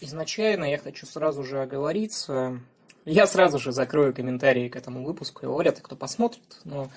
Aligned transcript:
изначально 0.00 0.64
я 0.64 0.78
хочу 0.78 1.06
сразу 1.06 1.42
же 1.42 1.62
оговориться. 1.62 2.60
Я 3.04 3.26
сразу 3.26 3.58
же 3.58 3.72
закрою 3.72 4.14
комментарии 4.14 4.68
к 4.68 4.76
этому 4.76 5.04
выпуску. 5.04 5.46
Вряд 5.56 5.76
ли 5.76 5.82
кто 5.82 5.96
посмотрит, 5.96 6.58
но 6.64 6.90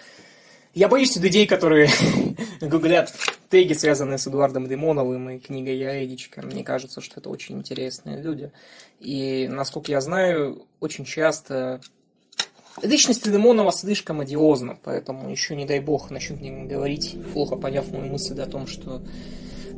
я 0.73 0.87
боюсь 0.87 1.15
людей, 1.15 1.47
которые 1.47 1.89
гуглят 2.61 3.13
теги, 3.49 3.73
связанные 3.73 4.17
с 4.17 4.27
Эдуардом 4.27 4.67
Демоновым 4.67 5.29
и 5.29 5.39
книгой 5.39 5.77
Я. 5.77 6.43
Мне 6.43 6.63
кажется, 6.63 7.01
что 7.01 7.19
это 7.19 7.29
очень 7.29 7.57
интересные 7.57 8.21
люди. 8.21 8.51
И, 8.99 9.47
насколько 9.47 9.91
я 9.91 10.01
знаю, 10.01 10.67
очень 10.79 11.05
часто 11.05 11.81
Личность 12.81 13.29
Демонова 13.29 13.71
слишком 13.71 14.21
одиозна, 14.21 14.77
поэтому 14.83 15.29
еще, 15.29 15.55
не 15.55 15.65
дай 15.65 15.79
бог, 15.79 16.11
начнут 16.11 16.39
мне 16.39 16.65
говорить, 16.65 17.17
плохо 17.33 17.55
поняв 17.55 17.91
мои 17.91 18.09
мысли 18.09 18.39
о 18.39 18.45
том, 18.45 18.67
что 18.67 19.01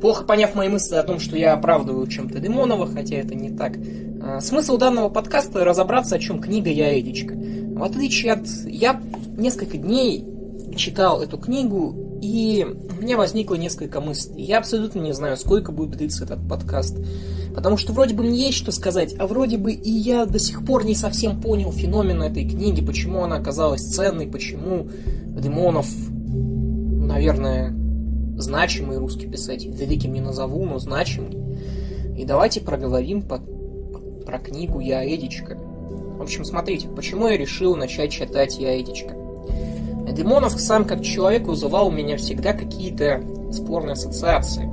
плохо 0.02 0.24
поняв 0.24 0.56
мои 0.56 0.68
мысли 0.68 0.96
о 0.96 1.04
том, 1.04 1.20
что 1.20 1.36
я 1.36 1.54
оправдываю 1.54 2.08
чем-то 2.08 2.40
Демонова, 2.40 2.88
хотя 2.88 3.16
это 3.16 3.36
не 3.36 3.50
так. 3.50 3.74
А, 4.20 4.40
смысл 4.40 4.76
данного 4.76 5.08
подкаста 5.08 5.64
разобраться, 5.64 6.16
о 6.16 6.18
чем 6.18 6.40
книга 6.40 6.70
«Я 6.70 6.98
Эдичка». 6.98 7.34
В 7.34 7.82
отличие 7.84 8.32
от... 8.32 8.46
Я 8.66 9.00
несколько 9.38 9.78
дней 9.78 10.24
читал 10.76 11.22
эту 11.22 11.38
книгу, 11.38 12.18
и 12.20 12.66
у 12.98 13.00
меня 13.00 13.16
возникло 13.16 13.54
несколько 13.54 14.00
мыслей. 14.00 14.42
Я 14.42 14.58
абсолютно 14.58 14.98
не 14.98 15.12
знаю, 15.12 15.36
сколько 15.36 15.70
будет 15.70 15.96
длиться 15.96 16.24
этот 16.24 16.48
подкаст. 16.48 16.96
Потому 17.54 17.76
что 17.76 17.92
вроде 17.92 18.16
бы 18.16 18.24
мне 18.24 18.46
есть 18.46 18.58
что 18.58 18.72
сказать, 18.72 19.14
а 19.20 19.28
вроде 19.28 19.56
бы 19.56 19.72
и 19.72 19.90
я 19.90 20.26
до 20.26 20.40
сих 20.40 20.64
пор 20.64 20.84
не 20.84 20.96
совсем 20.96 21.40
понял 21.40 21.70
феномен 21.70 22.22
этой 22.24 22.48
книги, 22.48 22.84
почему 22.84 23.22
она 23.22 23.36
оказалась 23.36 23.82
ценной, 23.82 24.26
почему 24.26 24.88
Демонов, 25.28 25.86
наверное, 26.26 27.81
значимый 28.36 28.98
русский 28.98 29.26
писатель. 29.26 29.70
Великим 29.70 30.12
не 30.12 30.20
назову, 30.20 30.64
но 30.64 30.78
значимый. 30.78 31.36
И 32.16 32.24
давайте 32.24 32.60
проговорим 32.60 33.22
по, 33.22 33.38
про 34.24 34.38
книгу 34.38 34.80
«Я 34.80 35.04
Эдичка». 35.04 35.56
В 35.56 36.22
общем, 36.22 36.44
смотрите, 36.44 36.88
почему 36.88 37.28
я 37.28 37.36
решил 37.36 37.74
начать 37.76 38.12
читать 38.12 38.58
«Я 38.58 38.80
Эдичка». 38.80 39.16
Демонов 40.12 40.52
сам 40.60 40.84
как 40.84 41.02
человек 41.02 41.46
вызывал 41.46 41.88
у 41.88 41.90
меня 41.90 42.16
всегда 42.16 42.52
какие-то 42.52 43.22
спорные 43.50 43.92
ассоциации. 43.92 44.70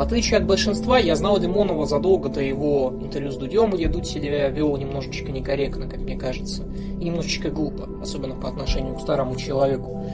отличие 0.00 0.38
от 0.38 0.46
большинства, 0.46 0.98
я 0.98 1.14
знал 1.14 1.38
Демонова 1.38 1.86
задолго 1.86 2.28
до 2.28 2.40
его 2.40 2.94
интервью 3.00 3.32
с 3.32 3.36
Дудем, 3.36 3.70
где 3.70 3.86
Дудь 3.86 4.06
себя 4.06 4.48
вел 4.48 4.76
немножечко 4.76 5.30
некорректно, 5.30 5.88
как 5.88 6.00
мне 6.00 6.16
кажется, 6.16 6.64
и 6.98 7.04
немножечко 7.04 7.50
глупо, 7.50 7.88
особенно 8.02 8.34
по 8.34 8.48
отношению 8.48 8.94
к 8.94 9.00
старому 9.00 9.36
человеку. 9.36 10.06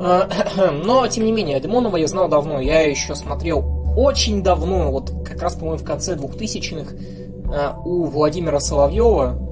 А, 0.00 0.28
но, 0.84 1.06
тем 1.06 1.24
не 1.24 1.32
менее, 1.32 1.60
Демонова 1.60 1.96
я 1.96 2.06
знал 2.06 2.28
давно. 2.28 2.60
Я 2.60 2.80
еще 2.80 3.14
смотрел 3.14 3.94
очень 3.96 4.42
давно, 4.42 4.90
вот 4.90 5.12
как 5.24 5.42
раз, 5.42 5.54
по-моему, 5.54 5.78
в 5.78 5.84
конце 5.84 6.14
2000-х 6.14 6.94
а, 7.52 7.78
у 7.84 8.04
Владимира 8.04 8.60
Соловьева, 8.60 9.46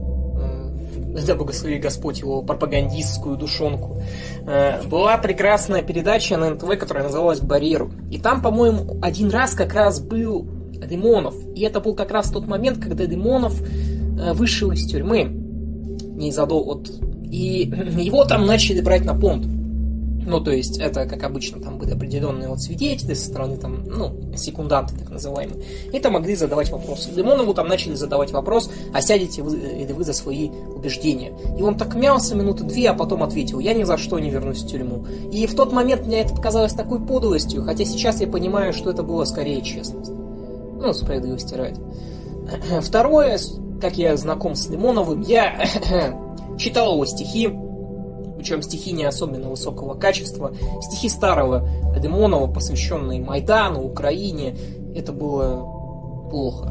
да 1.26 1.34
благослови 1.34 1.78
Господь 1.78 2.20
его 2.20 2.42
пропагандистскую 2.42 3.36
душонку, 3.36 4.00
а, 4.46 4.80
была 4.84 5.18
прекрасная 5.18 5.82
передача 5.82 6.38
на 6.38 6.50
НТВ, 6.50 6.78
которая 6.78 7.04
называлась 7.04 7.40
«Барьеру». 7.40 7.90
И 8.10 8.18
там, 8.18 8.40
по-моему, 8.40 8.98
один 9.02 9.30
раз 9.30 9.54
как 9.54 9.74
раз 9.74 10.00
был 10.00 10.48
Демонов. 10.72 11.34
И 11.54 11.62
это 11.62 11.80
был 11.80 11.94
как 11.94 12.10
раз 12.10 12.30
тот 12.30 12.46
момент, 12.46 12.78
когда 12.82 13.04
Демонов 13.04 13.60
вышел 14.34 14.70
из 14.70 14.86
тюрьмы. 14.86 15.24
Незадолго 15.24 16.70
от... 16.70 16.90
И 17.30 17.64
его 17.98 18.24
там 18.24 18.46
начали 18.46 18.80
брать 18.80 19.04
на 19.04 19.14
понт. 19.14 19.57
Ну, 20.28 20.40
то 20.42 20.50
есть, 20.50 20.78
это, 20.78 21.06
как 21.06 21.22
обычно, 21.22 21.58
там 21.58 21.78
были 21.78 21.92
определенные 21.92 22.50
вот 22.50 22.60
свидетели 22.60 23.14
со 23.14 23.28
стороны, 23.28 23.56
там, 23.56 23.84
ну, 23.84 24.36
секунданты, 24.36 24.94
так 24.94 25.08
называемые. 25.08 25.64
И 25.90 25.98
там 26.00 26.12
могли 26.12 26.36
задавать 26.36 26.70
вопросы. 26.70 27.10
Лимонову 27.16 27.54
там 27.54 27.66
начали 27.66 27.94
задавать 27.94 28.30
вопрос, 28.30 28.70
а 28.92 29.00
сядете 29.00 29.42
вы, 29.42 29.56
или 29.56 29.90
вы 29.92 30.04
за 30.04 30.12
свои 30.12 30.50
убеждения. 30.50 31.32
И 31.58 31.62
он 31.62 31.78
так 31.78 31.94
мялся 31.94 32.34
минуты 32.34 32.64
две, 32.64 32.90
а 32.90 32.94
потом 32.94 33.22
ответил, 33.22 33.58
я 33.58 33.72
ни 33.72 33.84
за 33.84 33.96
что 33.96 34.18
не 34.18 34.28
вернусь 34.28 34.62
в 34.62 34.68
тюрьму. 34.68 35.06
И 35.32 35.46
в 35.46 35.56
тот 35.56 35.72
момент 35.72 36.06
мне 36.06 36.20
это 36.20 36.34
показалось 36.34 36.74
такой 36.74 37.00
подлостью, 37.00 37.64
хотя 37.64 37.86
сейчас 37.86 38.20
я 38.20 38.26
понимаю, 38.26 38.74
что 38.74 38.90
это 38.90 39.02
было 39.02 39.24
скорее 39.24 39.62
честность. 39.62 40.10
Ну, 40.10 40.92
справедливости 40.92 41.54
ради. 41.54 41.80
Второе, 42.82 43.38
как 43.80 43.96
я 43.96 44.14
знаком 44.18 44.54
с 44.54 44.68
Лимоновым, 44.68 45.22
я 45.22 45.58
читал 46.58 46.92
его 46.92 47.06
стихи, 47.06 47.48
причем 48.38 48.62
стихи 48.62 48.92
не 48.92 49.04
особенно 49.04 49.50
высокого 49.50 49.94
качества. 49.94 50.52
Стихи 50.80 51.08
старого 51.08 51.68
Демонова, 51.98 52.46
посвященные 52.46 53.20
Майдану, 53.20 53.84
Украине, 53.84 54.56
это 54.94 55.12
было 55.12 56.28
плохо, 56.30 56.66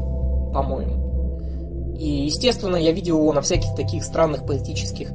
по-моему. 0.52 1.96
И, 1.98 2.26
естественно, 2.26 2.76
я 2.76 2.92
видел 2.92 3.18
его 3.18 3.32
на 3.32 3.42
всяких 3.42 3.74
таких 3.74 4.04
странных 4.04 4.46
политических 4.46 5.10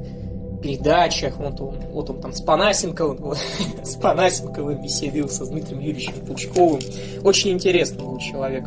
передачах, 0.62 1.36
вот 1.38 1.60
он, 1.60 1.76
вот 1.92 2.08
он 2.08 2.20
там 2.20 2.32
с 2.32 2.40
Панасенковым, 2.40 3.34
с 3.82 3.96
Панасенковым 3.96 4.82
веселился, 4.82 5.44
с 5.44 5.48
Дмитрием 5.48 5.80
Юрьевичем 5.80 6.14
Пучковым. 6.26 6.80
Очень 7.22 7.52
интересный 7.52 7.98
был 7.98 8.18
человек. 8.18 8.64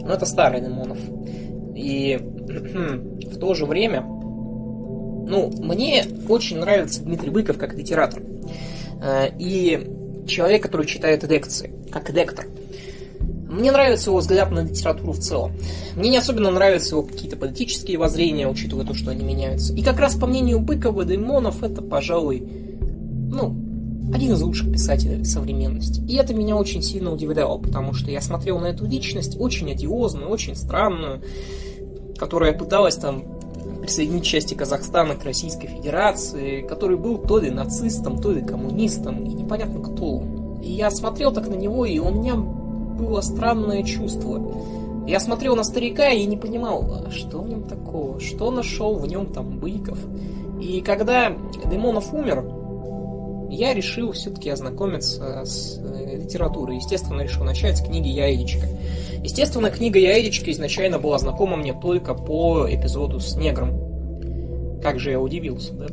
Но 0.00 0.12
это 0.12 0.26
старый 0.26 0.60
Демонов. 0.60 0.98
И 1.74 2.18
в 3.28 3.38
то 3.38 3.54
же 3.54 3.64
время 3.64 4.02
ну, 5.28 5.52
мне 5.58 6.04
очень 6.28 6.58
нравится 6.58 7.02
Дмитрий 7.02 7.30
Быков 7.30 7.58
как 7.58 7.74
литератор. 7.74 8.22
Э, 9.02 9.28
и 9.38 9.86
человек, 10.26 10.62
который 10.62 10.86
читает 10.86 11.22
лекции, 11.24 11.70
как 11.92 12.10
лектор. 12.10 12.46
Мне 13.48 13.72
нравится 13.72 14.10
его 14.10 14.18
взгляд 14.18 14.50
на 14.50 14.60
литературу 14.60 15.12
в 15.12 15.18
целом. 15.18 15.52
Мне 15.96 16.10
не 16.10 16.16
особенно 16.18 16.50
нравятся 16.50 16.96
его 16.96 17.02
какие-то 17.02 17.36
политические 17.36 17.98
воззрения, 17.98 18.46
учитывая 18.46 18.84
то, 18.84 18.94
что 18.94 19.10
они 19.10 19.24
меняются. 19.24 19.72
И 19.72 19.82
как 19.82 19.98
раз 19.98 20.16
по 20.16 20.26
мнению 20.26 20.60
Быкова, 20.60 21.04
Даймонов 21.04 21.62
это, 21.62 21.80
пожалуй, 21.80 22.40
ну, 22.40 23.56
один 24.14 24.32
из 24.32 24.42
лучших 24.42 24.72
писателей 24.72 25.24
современности. 25.24 26.02
И 26.08 26.16
это 26.16 26.34
меня 26.34 26.56
очень 26.56 26.82
сильно 26.82 27.12
удивляло, 27.12 27.58
потому 27.58 27.94
что 27.94 28.10
я 28.10 28.20
смотрел 28.20 28.58
на 28.58 28.66
эту 28.66 28.86
личность 28.86 29.36
очень 29.38 29.70
одиозную, 29.70 30.28
очень 30.28 30.54
странную, 30.54 31.22
которая 32.18 32.52
пыталась 32.52 32.96
там 32.96 33.37
присоединить 33.80 34.24
части 34.24 34.54
Казахстана 34.54 35.14
к 35.14 35.24
Российской 35.24 35.66
Федерации, 35.66 36.62
который 36.62 36.96
был 36.96 37.18
то 37.18 37.38
ли 37.38 37.50
нацистом, 37.50 38.20
то 38.20 38.32
ли 38.32 38.42
коммунистом, 38.42 39.24
и 39.24 39.34
непонятно 39.34 39.80
кто 39.80 40.22
И 40.62 40.72
я 40.72 40.90
смотрел 40.90 41.32
так 41.32 41.48
на 41.48 41.54
него, 41.54 41.86
и 41.86 41.98
у 41.98 42.10
меня 42.10 42.34
было 42.34 43.20
странное 43.20 43.82
чувство. 43.82 44.40
Я 45.06 45.20
смотрел 45.20 45.56
на 45.56 45.64
старика 45.64 46.08
и 46.08 46.26
не 46.26 46.36
понимал, 46.36 47.04
а 47.06 47.10
что 47.10 47.38
в 47.38 47.48
нем 47.48 47.62
такого, 47.62 48.20
что 48.20 48.50
нашел 48.50 48.96
в 48.96 49.06
нем 49.06 49.26
там 49.26 49.58
Быков. 49.58 49.98
И 50.60 50.80
когда 50.80 51.32
Демонов 51.70 52.12
умер, 52.12 52.44
я 53.48 53.74
решил 53.74 54.12
все-таки 54.12 54.50
ознакомиться 54.50 55.42
с 55.44 55.78
э, 55.78 56.16
литературой. 56.16 56.76
Естественно, 56.76 57.22
решил 57.22 57.44
начать 57.44 57.78
с 57.78 57.82
книги 57.82 58.08
Яидичка. 58.08 58.66
Естественно, 59.22 59.70
книга 59.70 59.98
Яидичка 59.98 60.50
изначально 60.50 60.98
была 60.98 61.18
знакома 61.18 61.56
мне 61.56 61.72
только 61.72 62.14
по 62.14 62.66
эпизоду 62.68 63.20
с 63.20 63.36
негром. 63.36 64.80
Как 64.82 64.98
же 65.00 65.10
я 65.10 65.20
удивился, 65.20 65.72
да? 65.74 65.86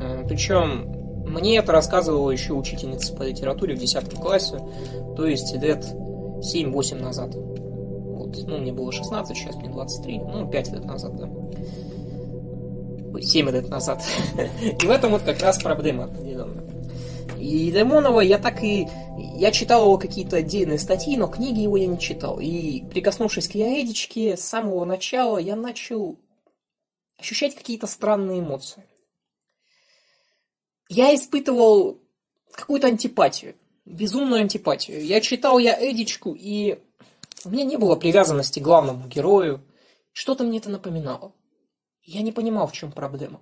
Э, 0.00 0.24
Причем 0.28 0.94
мне 1.26 1.58
это 1.58 1.72
рассказывала 1.72 2.30
еще 2.30 2.54
учительница 2.54 3.14
по 3.14 3.22
литературе 3.22 3.74
в 3.74 3.78
10 3.78 4.14
классе, 4.14 4.58
то 5.16 5.26
есть 5.26 5.54
лет 5.54 5.84
7-8 5.84 7.02
назад. 7.02 7.34
Вот. 7.34 8.36
Ну, 8.46 8.58
мне 8.58 8.72
было 8.72 8.90
16, 8.92 9.36
сейчас 9.36 9.56
мне 9.56 9.68
23, 9.68 10.18
ну, 10.18 10.48
5 10.48 10.72
лет 10.72 10.84
назад, 10.84 11.16
да. 11.16 11.28
7 13.20 13.50
лет 13.50 13.68
назад. 13.68 14.02
И 14.82 14.86
в 14.86 14.90
этом 14.90 15.12
вот 15.12 15.22
как 15.22 15.40
раз 15.40 15.62
проблема 15.62 16.04
определенная. 16.04 16.68
И 17.38 17.70
Лимонова 17.70 18.20
я 18.20 18.38
так 18.38 18.62
и... 18.62 18.88
Я 19.36 19.52
читал 19.52 19.84
его 19.84 19.98
какие-то 19.98 20.36
отдельные 20.36 20.78
статьи, 20.78 21.16
но 21.16 21.28
книги 21.28 21.60
его 21.60 21.76
я 21.76 21.86
не 21.86 21.98
читал. 21.98 22.40
И 22.40 22.82
прикоснувшись 22.90 23.48
к 23.48 23.54
Яэдичке, 23.54 24.36
с 24.36 24.40
самого 24.40 24.84
начала 24.84 25.38
я 25.38 25.54
начал 25.54 26.16
ощущать 27.18 27.54
какие-то 27.54 27.86
странные 27.86 28.40
эмоции. 28.40 28.84
Я 30.88 31.14
испытывал 31.14 32.00
какую-то 32.52 32.88
антипатию, 32.88 33.54
безумную 33.84 34.40
антипатию. 34.40 35.04
Я 35.04 35.20
читал 35.20 35.58
я 35.58 35.76
Эдичку, 35.78 36.34
и 36.38 36.78
у 37.44 37.50
меня 37.50 37.64
не 37.64 37.76
было 37.76 37.94
привязанности 37.94 38.58
к 38.58 38.62
главному 38.62 39.06
герою. 39.06 39.62
Что-то 40.12 40.44
мне 40.44 40.58
это 40.58 40.70
напоминало. 40.70 41.32
Я 42.10 42.22
не 42.22 42.32
понимал, 42.32 42.66
в 42.66 42.72
чем 42.72 42.90
проблема. 42.90 43.38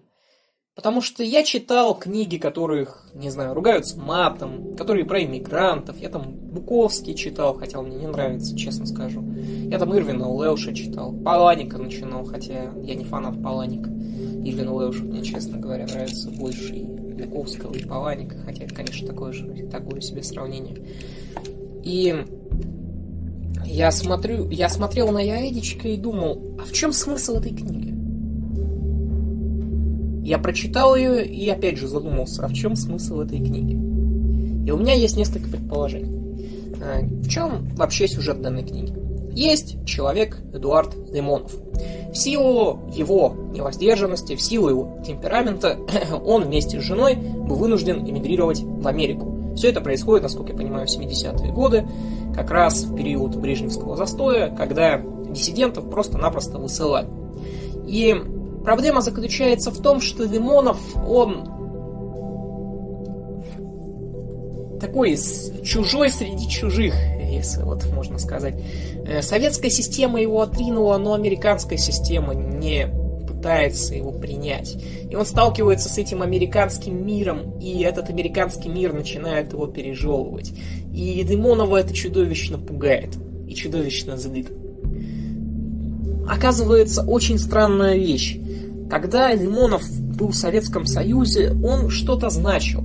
Потому 0.74 1.00
что 1.00 1.22
я 1.22 1.44
читал 1.44 1.96
книги, 1.96 2.36
которых, 2.36 3.08
не 3.14 3.30
знаю, 3.30 3.54
ругаются 3.54 3.96
матом, 3.96 4.74
которые 4.74 5.04
про 5.04 5.22
иммигрантов. 5.22 6.00
Я 6.00 6.08
там 6.08 6.34
Буковский 6.34 7.14
читал, 7.14 7.54
хотя 7.54 7.78
он 7.78 7.86
мне 7.86 7.96
не 7.96 8.08
нравится, 8.08 8.58
честно 8.58 8.84
скажу. 8.86 9.22
Я 9.70 9.78
там 9.78 9.96
Ирвина 9.96 10.24
Леуша 10.24 10.74
читал, 10.74 11.12
Паланика 11.12 11.78
начинал, 11.78 12.24
хотя 12.24 12.72
я 12.82 12.94
не 12.96 13.04
фанат 13.04 13.40
Паланика. 13.40 13.88
Ирвин 13.88 14.68
Леуш 14.68 14.98
мне, 14.98 15.22
честно 15.22 15.58
говоря, 15.58 15.86
нравится 15.86 16.28
больше 16.30 16.74
и 16.74 16.82
Буковского, 16.82 17.72
и 17.72 17.84
Паланика, 17.84 18.36
хотя 18.44 18.64
это, 18.64 18.74
конечно, 18.74 19.06
такое 19.06 19.32
же, 19.32 19.46
такое 19.70 20.00
себе 20.00 20.24
сравнение. 20.24 20.76
И 21.84 22.24
я 23.64 23.92
смотрю, 23.92 24.50
я 24.50 24.68
смотрел 24.68 25.12
на 25.12 25.20
Яэдичка 25.20 25.86
и 25.86 25.96
думал, 25.96 26.56
а 26.60 26.64
в 26.64 26.72
чем 26.72 26.92
смысл 26.92 27.36
этой 27.36 27.54
книги? 27.54 27.85
Я 30.26 30.38
прочитал 30.38 30.96
ее 30.96 31.24
и 31.24 31.48
опять 31.48 31.78
же 31.78 31.86
задумался, 31.86 32.44
а 32.44 32.48
в 32.48 32.52
чем 32.52 32.74
смысл 32.74 33.20
этой 33.20 33.38
книги? 33.38 33.74
И 34.66 34.72
у 34.72 34.76
меня 34.76 34.92
есть 34.92 35.16
несколько 35.16 35.48
предположений. 35.48 36.10
Э, 36.82 37.04
в 37.04 37.28
чем 37.28 37.64
вообще 37.76 38.08
сюжет 38.08 38.42
данной 38.42 38.64
книги? 38.64 38.92
Есть 39.30 39.86
человек 39.86 40.36
Эдуард 40.52 40.96
Лимонов. 41.12 41.54
В 42.10 42.16
силу 42.16 42.80
его 42.92 43.36
невоздержанности, 43.52 44.34
в 44.34 44.42
силу 44.42 44.68
его 44.68 44.98
темперамента, 45.06 45.78
он 46.26 46.42
вместе 46.42 46.80
с 46.80 46.82
женой 46.82 47.14
был 47.14 47.54
вынужден 47.54 48.04
эмигрировать 48.04 48.62
в 48.62 48.88
Америку. 48.88 49.54
Все 49.54 49.68
это 49.68 49.80
происходит, 49.80 50.24
насколько 50.24 50.50
я 50.50 50.58
понимаю, 50.58 50.88
в 50.88 50.90
70-е 50.90 51.52
годы, 51.52 51.86
как 52.34 52.50
раз 52.50 52.82
в 52.82 52.96
период 52.96 53.36
Брежневского 53.36 53.94
застоя, 53.94 54.52
когда 54.56 55.00
диссидентов 55.30 55.88
просто-напросто 55.88 56.58
высылали. 56.58 57.06
И 57.86 58.12
Проблема 58.66 59.00
заключается 59.00 59.70
в 59.70 59.80
том, 59.80 60.00
что 60.00 60.24
Лимонов, 60.24 60.76
он 60.96 61.44
такой 64.80 65.16
чужой 65.62 66.10
среди 66.10 66.48
чужих, 66.48 66.92
если 67.30 67.62
вот 67.62 67.86
можно 67.94 68.18
сказать. 68.18 68.56
Э, 69.06 69.22
советская 69.22 69.70
система 69.70 70.20
его 70.20 70.42
отринула, 70.42 70.98
но 70.98 71.14
американская 71.14 71.78
система 71.78 72.34
не 72.34 72.88
пытается 73.28 73.94
его 73.94 74.10
принять. 74.10 74.76
И 75.08 75.14
он 75.14 75.26
сталкивается 75.26 75.88
с 75.88 75.96
этим 75.96 76.22
американским 76.22 77.06
миром, 77.06 77.60
и 77.60 77.82
этот 77.82 78.10
американский 78.10 78.68
мир 78.68 78.92
начинает 78.92 79.52
его 79.52 79.68
пережевывать. 79.68 80.52
И 80.92 81.22
Лимонова 81.22 81.76
это 81.76 81.94
чудовищно 81.94 82.58
пугает 82.58 83.10
и 83.46 83.54
чудовищно 83.54 84.16
злит. 84.16 84.50
Оказывается, 86.28 87.02
очень 87.02 87.38
странная 87.38 87.94
вещь. 87.94 88.40
Когда 88.88 89.34
Лимонов 89.34 89.82
был 90.16 90.28
в 90.28 90.36
Советском 90.36 90.86
Союзе, 90.86 91.52
он 91.64 91.90
что-то 91.90 92.30
значил. 92.30 92.80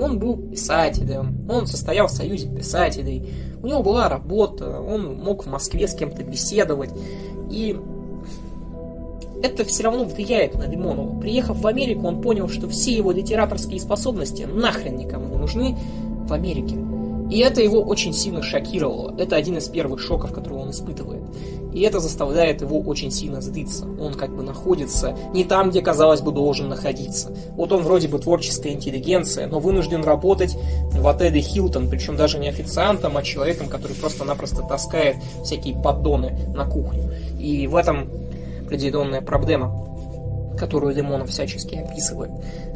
Он 0.00 0.18
был 0.18 0.36
писателем, 0.36 1.46
он 1.48 1.66
состоял 1.66 2.06
в 2.06 2.12
Союзе 2.12 2.48
писателей, 2.48 3.30
у 3.62 3.66
него 3.66 3.82
была 3.82 4.08
работа, 4.08 4.80
он 4.80 5.16
мог 5.16 5.44
в 5.44 5.48
Москве 5.48 5.88
с 5.88 5.94
кем-то 5.94 6.22
беседовать. 6.22 6.90
И 7.50 7.76
это 9.42 9.64
все 9.64 9.84
равно 9.84 10.04
влияет 10.04 10.54
на 10.54 10.64
Лимонова. 10.64 11.18
Приехав 11.20 11.60
в 11.60 11.66
Америку, 11.66 12.06
он 12.06 12.20
понял, 12.20 12.48
что 12.48 12.68
все 12.68 12.94
его 12.94 13.12
литераторские 13.12 13.80
способности 13.80 14.42
нахрен 14.42 14.96
никому 14.96 15.28
не 15.28 15.36
нужны 15.36 15.76
в 16.26 16.32
Америке. 16.32 16.76
И 17.30 17.38
это 17.38 17.60
его 17.60 17.80
очень 17.82 18.12
сильно 18.12 18.42
шокировало. 18.42 19.14
Это 19.18 19.36
один 19.36 19.58
из 19.58 19.68
первых 19.68 20.00
шоков, 20.00 20.32
которые 20.32 20.62
он 20.62 20.70
испытывает. 20.70 21.22
И 21.74 21.80
это 21.80 22.00
заставляет 22.00 22.62
его 22.62 22.80
очень 22.80 23.10
сильно 23.10 23.40
злиться. 23.40 23.84
Он 24.00 24.14
как 24.14 24.34
бы 24.34 24.42
находится 24.42 25.16
не 25.34 25.44
там, 25.44 25.70
где, 25.70 25.82
казалось 25.82 26.20
бы, 26.20 26.32
должен 26.32 26.68
находиться. 26.68 27.36
Вот 27.50 27.72
он 27.72 27.82
вроде 27.82 28.08
бы 28.08 28.18
творческая 28.18 28.72
интеллигенция, 28.72 29.46
но 29.46 29.58
вынужден 29.58 30.02
работать 30.02 30.56
в 30.92 31.06
отеле 31.06 31.40
Хилтон, 31.40 31.90
причем 31.90 32.16
даже 32.16 32.38
не 32.38 32.48
официантом, 32.48 33.16
а 33.16 33.22
человеком, 33.22 33.68
который 33.68 33.96
просто-напросто 33.96 34.62
таскает 34.62 35.16
всякие 35.44 35.74
поддоны 35.74 36.38
на 36.54 36.64
кухню. 36.64 37.12
И 37.38 37.66
в 37.66 37.76
этом 37.76 38.08
определенная 38.64 39.20
проблема 39.20 39.95
которую 40.56 40.94
Лимонов 40.94 41.30
всячески 41.30 41.74
описывает. 41.74 42.30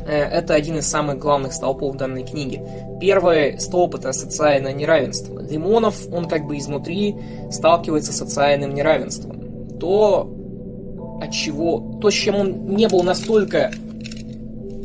Э, 0.06 0.22
это 0.22 0.54
один 0.54 0.78
из 0.78 0.86
самых 0.86 1.18
главных 1.18 1.52
столпов 1.52 1.96
данной 1.96 2.24
книги. 2.24 2.62
Первый 3.00 3.58
столб– 3.60 3.94
это 3.96 4.12
социальное 4.12 4.72
неравенство. 4.72 5.40
Лимонов, 5.40 5.96
он 6.12 6.26
как 6.26 6.46
бы 6.46 6.58
изнутри 6.58 7.16
сталкивается 7.50 8.12
с 8.12 8.16
социальным 8.16 8.74
неравенством. 8.74 9.78
То, 9.78 10.30
от 11.22 11.32
чего, 11.32 11.98
то, 12.00 12.10
с 12.10 12.14
чем 12.14 12.36
он 12.36 12.76
не 12.76 12.88
был 12.88 13.02
настолько 13.02 13.70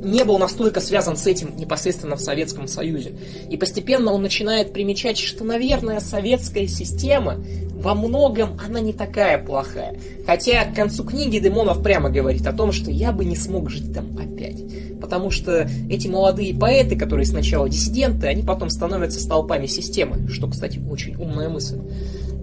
не 0.05 0.23
был 0.23 0.37
настолько 0.37 0.79
связан 0.79 1.17
с 1.17 1.25
этим 1.27 1.57
непосредственно 1.57 2.15
в 2.15 2.21
Советском 2.21 2.67
Союзе. 2.67 3.13
И 3.49 3.57
постепенно 3.57 4.13
он 4.13 4.21
начинает 4.21 4.71
примечать, 4.71 5.17
что, 5.17 5.43
наверное, 5.43 5.99
советская 5.99 6.67
система 6.67 7.37
во 7.73 7.93
многом 7.93 8.57
она 8.63 8.79
не 8.79 8.93
такая 8.93 9.43
плохая. 9.43 9.95
Хотя 10.25 10.65
к 10.65 10.75
концу 10.75 11.03
книги 11.03 11.39
Демонов 11.39 11.83
прямо 11.83 12.09
говорит 12.09 12.47
о 12.47 12.53
том, 12.53 12.71
что 12.71 12.89
я 12.91 13.11
бы 13.11 13.25
не 13.25 13.35
смог 13.35 13.69
жить 13.69 13.93
там 13.93 14.17
опять. 14.17 14.63
Потому 15.01 15.29
что 15.29 15.69
эти 15.89 16.07
молодые 16.07 16.55
поэты, 16.55 16.95
которые 16.95 17.25
сначала 17.25 17.67
диссиденты, 17.67 18.27
они 18.27 18.43
потом 18.43 18.69
становятся 18.69 19.19
столпами 19.19 19.65
системы, 19.67 20.29
что, 20.29 20.47
кстати, 20.47 20.79
очень 20.89 21.15
умная 21.15 21.49
мысль. 21.49 21.79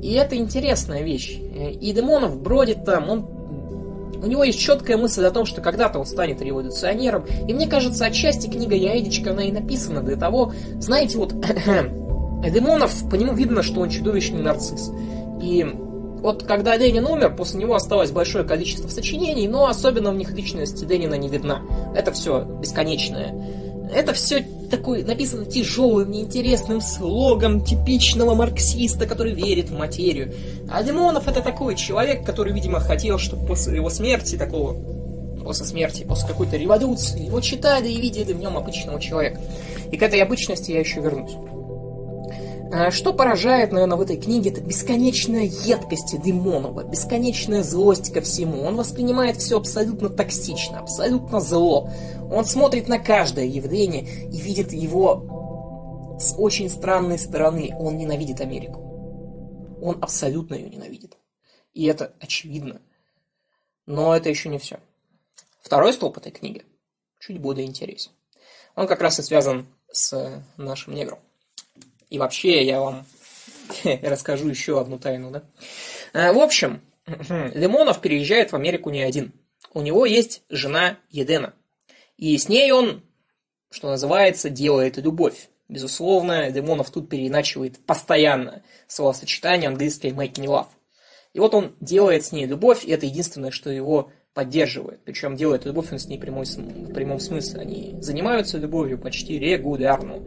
И 0.03 0.13
это 0.13 0.37
интересная 0.37 1.03
вещь. 1.03 1.39
И 1.81 1.93
Демонов 1.93 2.41
бродит 2.41 2.85
там, 2.85 3.09
он 3.09 3.27
у 4.23 4.27
него 4.27 4.45
есть 4.45 4.61
четкая 4.61 4.97
мысль 4.97 5.25
о 5.25 5.31
том, 5.31 5.47
что 5.47 5.61
когда-то 5.61 5.99
он 5.99 6.07
станет 6.07 6.41
революционером. 6.41 7.25
И 7.49 7.53
мне 7.53 7.67
кажется, 7.67 8.05
отчасти 8.07 8.49
книга 8.49 8.75
Яэдичка, 8.75 9.33
она 9.33 9.45
и 9.45 9.53
написана 9.53 10.03
для 10.03 10.17
того, 10.17 10.53
знаете, 10.79 11.19
вот 11.19 11.33
Эдемонов, 12.45 13.11
по 13.11 13.17
нему 13.17 13.35
видно, 13.35 13.63
что 13.63 13.81
он 13.81 13.91
чудовищный 13.91 14.43
нарцисс. 14.43 14.91
И 15.43 15.67
вот 16.23 16.45
когда 16.45 16.77
Ленин 16.77 17.05
умер, 17.05 17.35
после 17.37 17.61
него 17.61 17.75
осталось 17.75 18.13
большое 18.13 18.45
количество 18.45 18.89
сочинений, 18.89 19.49
но 19.49 19.67
особенно 19.67 20.13
в 20.13 20.17
них 20.17 20.33
личность 20.33 20.83
Ленина 20.89 21.15
не 21.15 21.29
видна. 21.29 21.63
Это 21.97 22.13
все 22.13 22.43
бесконечное 22.45 23.35
это 23.93 24.13
все 24.13 24.45
такое 24.71 25.05
написано 25.05 25.45
тяжелым, 25.45 26.11
неинтересным 26.11 26.81
слогом 26.81 27.65
типичного 27.65 28.35
марксиста, 28.35 29.07
который 29.07 29.33
верит 29.35 29.71
в 29.71 29.79
материю. 29.79 30.33
А 30.71 30.83
Лимонов 30.83 31.29
это 31.29 31.43
такой 31.43 31.77
человек, 31.77 32.25
который, 32.25 32.53
видимо, 32.53 32.81
хотел, 32.81 33.19
чтобы 33.19 33.47
после 33.47 33.77
его 33.77 33.91
смерти, 33.91 34.37
такого, 34.37 34.75
после 35.43 35.67
смерти, 35.67 36.05
после 36.05 36.29
какой-то 36.29 36.57
революции, 36.57 37.27
его 37.27 37.41
читали 37.41 37.91
и 37.91 38.01
видели 38.01 38.33
в 38.33 38.39
нем 38.39 38.57
обычного 38.57 39.01
человека. 39.01 39.41
И 39.91 39.97
к 39.97 40.03
этой 40.03 40.21
обычности 40.21 40.73
я 40.73 40.81
еще 40.81 41.01
вернусь. 41.01 41.33
А 42.75 42.91
что 42.91 43.13
поражает, 43.13 43.71
наверное, 43.71 43.99
в 43.99 44.01
этой 44.01 44.17
книге, 44.17 44.49
это 44.49 44.63
бесконечная 44.63 45.43
едкость 45.43 46.19
Димонова, 46.23 46.85
бесконечная 46.85 47.63
злость 47.63 48.11
ко 48.15 48.23
всему. 48.23 48.63
Он 48.63 48.77
воспринимает 48.77 49.37
все 49.37 49.59
абсолютно 49.59 50.09
токсично, 50.09 50.79
абсолютно 50.79 51.39
зло. 51.39 51.91
Он 52.33 52.47
смотрит 52.47 52.89
на 52.89 52.99
каждое 52.99 53.45
явление 53.45 54.05
и 54.31 54.41
видит 54.41 54.73
его 54.73 56.17
с 56.19 56.35
очень 56.39 56.71
странной 56.71 57.19
стороны. 57.19 57.77
Он 57.79 57.99
ненавидит 57.99 58.41
Америку. 58.41 58.81
Он 59.83 59.99
абсолютно 60.01 60.55
ее 60.55 60.71
ненавидит. 60.71 61.19
И 61.75 61.85
это 61.85 62.15
очевидно. 62.21 62.81
Но 63.85 64.17
это 64.17 64.31
еще 64.31 64.49
не 64.49 64.57
все. 64.57 64.81
Второй 65.61 65.93
столб 65.93 66.17
этой 66.17 66.33
книги 66.33 66.65
чуть 67.21 67.39
более 67.39 67.67
интересен. 67.67 68.13
Он 68.77 68.87
как 68.87 69.03
раз 69.03 69.19
и 69.19 69.23
связан 69.23 69.67
с 69.91 70.43
нашим 70.57 70.95
негром. 70.95 71.19
И 72.13 72.19
вообще 72.19 72.63
я 72.63 72.79
вам 72.79 73.07
расскажу 74.03 74.47
еще 74.47 74.79
одну 74.79 74.99
тайну, 74.99 75.31
да? 75.31 75.43
Э, 76.13 76.33
в 76.35 76.39
общем, 76.39 76.83
Лимонов 77.07 78.03
переезжает 78.03 78.53
в 78.53 78.55
Америку 78.57 78.91
не 78.91 79.01
один. 79.01 79.33
У 79.73 79.81
него 79.81 80.05
есть 80.05 80.43
жена 80.51 80.99
Едена. 81.09 81.55
И 82.19 82.37
с 82.37 82.51
ней 82.51 82.71
он, 82.71 83.03
что 83.71 83.89
называется, 83.89 84.51
делает 84.51 84.99
любовь. 84.99 85.49
Безусловно, 85.71 86.51
Лимонов 86.51 86.91
тут 86.91 87.09
переиначивает 87.09 87.79
постоянно 87.87 88.63
словосочетание 88.89 89.69
английское 89.69 90.11
making 90.11 90.45
love. 90.45 90.67
И 91.33 91.41
вот 91.41 91.55
он 91.55 91.75
делает 91.81 92.27
с 92.27 92.33
ней 92.33 92.45
любовь, 92.45 92.85
и 92.85 92.91
это 92.91 93.07
единственное, 93.07 93.51
что 93.51 93.71
его 93.71 94.11
поддерживает. 94.35 95.01
Причем 95.03 95.35
делает 95.35 95.65
любовь 95.65 95.91
он 95.93 95.99
с 95.99 96.07
ней 96.09 96.19
прямой, 96.19 96.45
в 96.45 96.93
прямом 96.93 97.21
смысле. 97.21 97.63
Они 97.63 97.95
занимаются 98.03 98.59
любовью 98.59 98.99
почти 98.99 99.39
регулярно. 99.39 100.19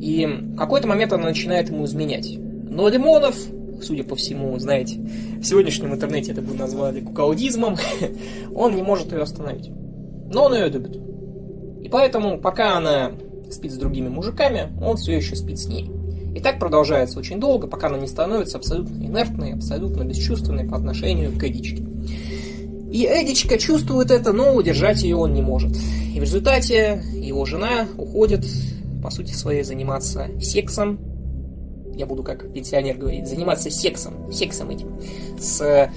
И 0.00 0.26
в 0.26 0.56
какой-то 0.56 0.88
момент 0.88 1.12
она 1.12 1.24
начинает 1.24 1.68
ему 1.68 1.84
изменять. 1.84 2.36
Но 2.38 2.88
Лимонов, 2.88 3.36
судя 3.82 4.04
по 4.04 4.16
всему, 4.16 4.58
знаете, 4.58 4.96
в 4.96 5.44
сегодняшнем 5.44 5.92
интернете 5.92 6.32
это 6.32 6.40
бы 6.40 6.54
назвали 6.54 7.00
кукаудизмом, 7.00 7.76
он 8.54 8.74
не 8.74 8.82
может 8.82 9.12
ее 9.12 9.22
остановить. 9.22 9.70
Но 10.32 10.44
он 10.44 10.54
ее 10.54 10.68
любит. 10.68 10.98
И 11.82 11.88
поэтому, 11.88 12.38
пока 12.38 12.76
она 12.76 13.12
спит 13.50 13.72
с 13.72 13.76
другими 13.76 14.08
мужиками, 14.08 14.72
он 14.82 14.96
все 14.96 15.16
еще 15.16 15.36
спит 15.36 15.58
с 15.58 15.66
ней. 15.66 15.90
И 16.34 16.40
так 16.40 16.58
продолжается 16.58 17.18
очень 17.18 17.40
долго, 17.40 17.66
пока 17.66 17.88
она 17.88 17.98
не 17.98 18.06
становится 18.06 18.58
абсолютно 18.58 18.94
инертной, 19.04 19.54
абсолютно 19.54 20.04
бесчувственной 20.04 20.64
по 20.64 20.76
отношению 20.76 21.36
к 21.36 21.42
Эдичке. 21.42 21.82
И 22.92 23.04
Эдичка 23.04 23.58
чувствует 23.58 24.10
это, 24.10 24.32
но 24.32 24.54
удержать 24.54 25.02
ее 25.02 25.16
он 25.16 25.32
не 25.32 25.42
может. 25.42 25.76
И 26.14 26.18
в 26.18 26.22
результате 26.22 27.02
его 27.14 27.44
жена 27.44 27.86
уходит 27.96 28.46
по 29.02 29.10
сути 29.10 29.32
своей, 29.32 29.62
заниматься 29.62 30.28
сексом, 30.40 30.98
я 31.94 32.06
буду 32.06 32.22
как 32.22 32.52
пенсионер 32.52 32.96
говорить, 32.96 33.28
заниматься 33.28 33.70
сексом, 33.70 34.32
сексом 34.32 34.70
этим, 34.70 34.98
с 35.38 35.90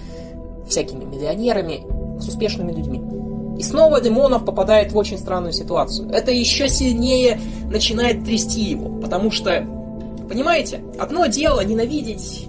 всякими 0.67 1.03
миллионерами, 1.03 1.83
с 2.19 2.27
успешными 2.27 2.72
людьми. 2.72 3.01
И 3.57 3.63
снова 3.63 4.01
Демонов 4.01 4.45
попадает 4.45 4.91
в 4.91 4.98
очень 4.98 5.17
странную 5.17 5.53
ситуацию. 5.53 6.10
Это 6.10 6.31
еще 6.31 6.67
сильнее 6.67 7.39
начинает 7.69 8.25
трясти 8.25 8.62
его, 8.62 8.89
потому 9.00 9.31
что, 9.31 9.65
понимаете, 10.27 10.81
одно 11.00 11.27
дело 11.27 11.63
ненавидеть 11.63 12.48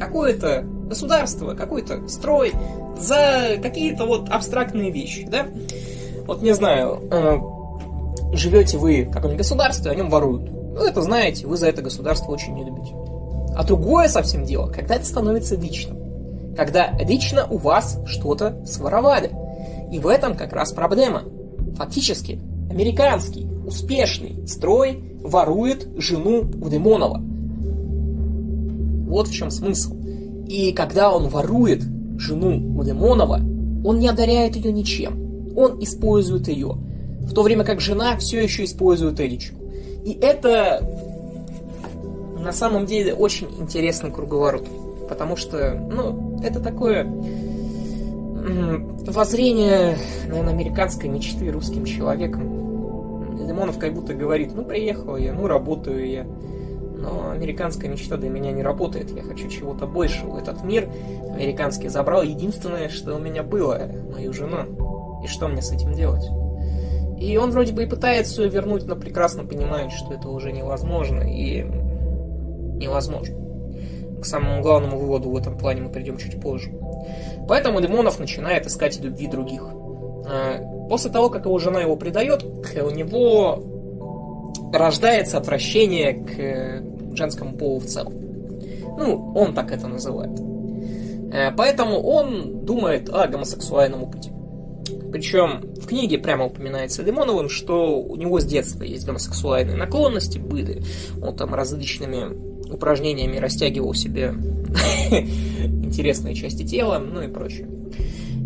какое-то 0.00 0.64
государство, 0.88 1.54
какой-то 1.54 2.08
строй 2.08 2.52
за 2.98 3.58
какие-то 3.62 4.06
вот 4.06 4.28
абстрактные 4.30 4.90
вещи, 4.90 5.26
да? 5.30 5.46
Вот 6.26 6.42
не 6.42 6.54
знаю, 6.54 7.02
э, 7.10 7.38
живете 8.36 8.78
вы 8.78 9.04
в 9.04 9.10
каком-нибудь 9.10 9.38
государстве, 9.38 9.90
о 9.90 9.94
нем 9.94 10.10
воруют. 10.10 10.50
Ну, 10.50 10.84
это 10.84 11.02
знаете, 11.02 11.46
вы 11.46 11.56
за 11.56 11.68
это 11.68 11.82
государство 11.82 12.32
очень 12.32 12.54
не 12.54 12.64
любите. 12.64 12.92
А 13.54 13.64
другое 13.64 14.08
совсем 14.08 14.44
дело, 14.44 14.68
когда 14.68 14.96
это 14.96 15.06
становится 15.06 15.56
личным. 15.56 16.54
Когда 16.56 16.90
лично 17.00 17.46
у 17.48 17.56
вас 17.56 17.98
что-то 18.06 18.62
своровали. 18.66 19.30
И 19.90 19.98
в 19.98 20.06
этом 20.06 20.36
как 20.36 20.52
раз 20.52 20.72
проблема. 20.72 21.22
Фактически, 21.76 22.38
американский 22.70 23.46
успешный 23.66 24.46
строй 24.46 25.02
ворует 25.22 25.88
жену 25.96 26.40
у 26.60 26.68
Демонова. 26.68 27.22
Вот 29.08 29.28
в 29.28 29.32
чем 29.32 29.50
смысл. 29.50 29.96
И 30.46 30.72
когда 30.72 31.12
он 31.14 31.28
ворует 31.28 31.82
жену 32.18 32.78
у 32.78 32.84
Демонова, 32.84 33.40
он 33.84 33.98
не 33.98 34.08
одаряет 34.08 34.56
ее 34.56 34.72
ничем. 34.72 35.54
Он 35.56 35.82
использует 35.82 36.48
ее. 36.48 36.76
В 37.26 37.34
то 37.34 37.42
время 37.42 37.64
как 37.64 37.80
жена 37.80 38.16
все 38.16 38.42
еще 38.42 38.64
использует 38.64 39.20
Эличку. 39.20 39.56
И 40.04 40.16
это 40.22 40.80
на 42.38 42.52
самом 42.52 42.86
деле 42.86 43.12
очень 43.12 43.48
интересный 43.58 44.10
круговорот. 44.10 44.66
Потому 45.08 45.36
что, 45.36 45.74
ну, 45.74 46.40
это 46.42 46.60
такое 46.60 47.04
воззрение, 49.06 49.98
наверное, 50.28 50.52
американской 50.52 51.08
мечты 51.08 51.50
русским 51.50 51.84
человеком. 51.84 53.36
Лимонов 53.46 53.78
как 53.78 53.94
будто 53.94 54.14
говорит, 54.14 54.52
ну, 54.54 54.64
приехал 54.64 55.16
я, 55.16 55.32
ну, 55.32 55.46
работаю 55.46 56.08
я. 56.08 56.24
Но 56.24 57.30
американская 57.30 57.90
мечта 57.90 58.16
для 58.16 58.30
меня 58.30 58.52
не 58.52 58.62
работает. 58.62 59.10
Я 59.10 59.22
хочу 59.22 59.48
чего-то 59.48 59.86
большего. 59.86 60.38
Этот 60.38 60.62
мир 60.64 60.88
американский 61.34 61.88
забрал 61.88 62.22
единственное, 62.22 62.88
что 62.88 63.16
у 63.16 63.18
меня 63.18 63.42
было, 63.42 63.90
мою 64.12 64.32
жену. 64.32 65.20
И 65.24 65.26
что 65.26 65.48
мне 65.48 65.62
с 65.62 65.72
этим 65.72 65.92
делать? 65.92 66.24
И 67.18 67.36
он 67.36 67.50
вроде 67.50 67.72
бы 67.72 67.84
и 67.84 67.86
пытается 67.86 68.42
ее 68.42 68.50
вернуть, 68.50 68.84
но 68.86 68.94
прекрасно 68.94 69.44
понимает, 69.44 69.92
что 69.92 70.12
это 70.12 70.28
уже 70.28 70.52
невозможно. 70.52 71.20
И 71.22 71.62
невозможно. 71.62 73.34
К 74.20 74.24
самому 74.24 74.62
главному 74.62 74.98
выводу 74.98 75.30
в 75.30 75.36
этом 75.36 75.56
плане 75.56 75.82
мы 75.82 75.90
придем 75.90 76.16
чуть 76.18 76.40
позже. 76.40 76.72
Поэтому 77.48 77.80
Лимонов 77.80 78.18
начинает 78.18 78.66
искать 78.66 79.00
любви 79.00 79.28
других. 79.28 79.62
А, 80.28 80.88
после 80.88 81.10
того, 81.10 81.30
как 81.30 81.46
его 81.46 81.58
жена 81.58 81.80
его 81.80 81.96
предает, 81.96 82.42
у 82.44 82.90
него 82.90 83.62
рождается 84.72 85.38
отвращение 85.38 86.14
к 86.14 87.16
женскому 87.16 87.56
полу 87.56 87.78
в 87.78 87.86
целом. 87.86 88.12
Ну, 88.98 89.32
он 89.34 89.54
так 89.54 89.72
это 89.72 89.88
называет. 89.88 90.38
Э, 91.32 91.50
поэтому 91.52 92.00
он 92.00 92.64
думает 92.64 93.08
о 93.10 93.26
гомосексуальном 93.26 94.04
опыте. 94.04 94.32
Причем 95.12 95.62
в 95.80 95.86
книге 95.86 96.18
прямо 96.18 96.46
упоминается 96.46 97.02
Лимоновым, 97.02 97.48
что 97.48 98.00
у 98.00 98.16
него 98.16 98.40
с 98.40 98.44
детства 98.44 98.82
есть 98.84 99.06
гомосексуальные 99.06 99.76
наклонности, 99.76 100.38
были. 100.38 100.82
Он 101.22 101.34
там 101.34 101.54
различными 101.54 102.36
упражнениями 102.70 103.36
растягивал 103.38 103.94
себе 103.94 104.34
интересные 105.84 106.34
части 106.34 106.64
тела, 106.64 106.98
ну 106.98 107.22
и 107.22 107.28
прочее. 107.28 107.68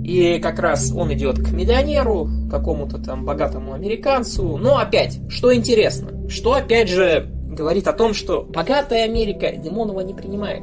И 0.04 0.38
как 0.40 0.58
раз 0.58 0.92
он 0.92 1.12
идет 1.12 1.38
к 1.38 1.52
миллионеру, 1.52 2.28
какому-то 2.50 2.98
там 2.98 3.24
богатому 3.24 3.74
американцу. 3.74 4.56
Но 4.56 4.78
опять, 4.78 5.20
что 5.28 5.54
интересно, 5.54 6.28
что 6.28 6.54
опять 6.54 6.88
же 6.88 7.28
говорит 7.46 7.86
о 7.86 7.92
том, 7.92 8.14
что 8.14 8.42
богатая 8.42 9.04
Америка 9.04 9.52
Демонова 9.52 10.00
не 10.00 10.14
принимает. 10.14 10.62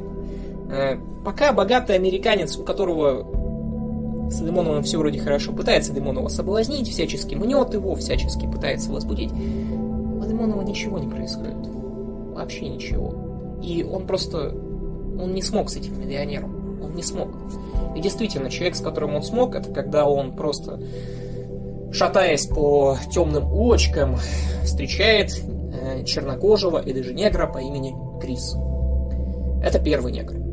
Э, 0.70 0.96
пока 1.24 1.52
богатый 1.52 1.96
американец, 1.96 2.56
у 2.56 2.64
которого 2.64 3.37
с 4.30 4.40
Демоновым 4.40 4.82
все 4.82 4.98
вроде 4.98 5.18
хорошо, 5.18 5.52
пытается 5.52 5.92
Демонова 5.92 6.28
соблазнить, 6.28 6.88
всячески 6.88 7.34
мнет 7.34 7.72
его, 7.72 7.94
всячески 7.94 8.46
пытается 8.46 8.90
возбудить, 8.92 9.30
у 9.30 10.24
Демонова 10.24 10.62
ничего 10.62 10.98
не 10.98 11.08
происходит. 11.08 11.56
Вообще 12.34 12.68
ничего. 12.68 13.58
И 13.62 13.82
он 13.82 14.06
просто, 14.06 14.50
он 14.50 15.32
не 15.34 15.42
смог 15.42 15.70
с 15.70 15.76
этим 15.76 15.98
миллионером. 16.00 16.82
Он 16.82 16.94
не 16.94 17.02
смог. 17.02 17.28
И 17.96 18.00
действительно, 18.00 18.50
человек, 18.50 18.76
с 18.76 18.80
которым 18.80 19.16
он 19.16 19.22
смог, 19.22 19.54
это 19.54 19.72
когда 19.72 20.06
он 20.06 20.36
просто, 20.36 20.80
шатаясь 21.90 22.46
по 22.46 22.96
темным 23.10 23.52
улочкам, 23.52 24.16
встречает 24.62 25.32
э, 25.42 26.04
чернокожего 26.04 26.78
и 26.78 26.92
даже 26.92 27.14
негра 27.14 27.46
по 27.46 27.58
имени 27.58 27.94
Крис. 28.20 28.54
Это 29.62 29.80
первый 29.80 30.12
негр. 30.12 30.47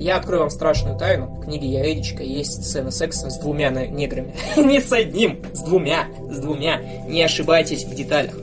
Я 0.00 0.16
открою 0.16 0.40
вам 0.40 0.50
страшную 0.50 0.98
тайну. 0.98 1.26
В 1.26 1.44
книге 1.44 1.68
Яредичка 1.68 2.22
есть 2.22 2.64
сцена 2.64 2.90
секса 2.90 3.28
с 3.28 3.38
двумя 3.38 3.68
неграми. 3.68 4.34
Не 4.56 4.80
с 4.80 4.90
одним, 4.90 5.42
с 5.52 5.60
двумя, 5.60 6.06
с 6.30 6.38
двумя. 6.38 6.80
Не 7.06 7.22
ошибайтесь 7.22 7.84
в 7.84 7.94
деталях. 7.94 8.34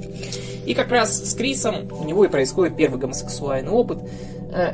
И 0.67 0.75
как 0.75 0.91
раз 0.91 1.17
с 1.17 1.33
Крисом 1.33 1.91
у 1.91 2.03
него 2.03 2.25
и 2.25 2.27
происходит 2.27 2.77
первый 2.77 2.99
гомосексуальный 2.99 3.71
опыт. 3.71 3.97
Э, 4.53 4.73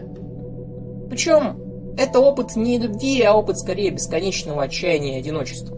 Причем 1.09 1.95
это 1.97 2.19
опыт 2.19 2.57
не 2.57 2.77
любви, 2.77 3.21
а 3.21 3.33
опыт 3.33 3.59
скорее 3.59 3.91
бесконечного 3.91 4.63
отчаяния 4.63 5.15
и 5.15 5.19
одиночества. 5.19 5.77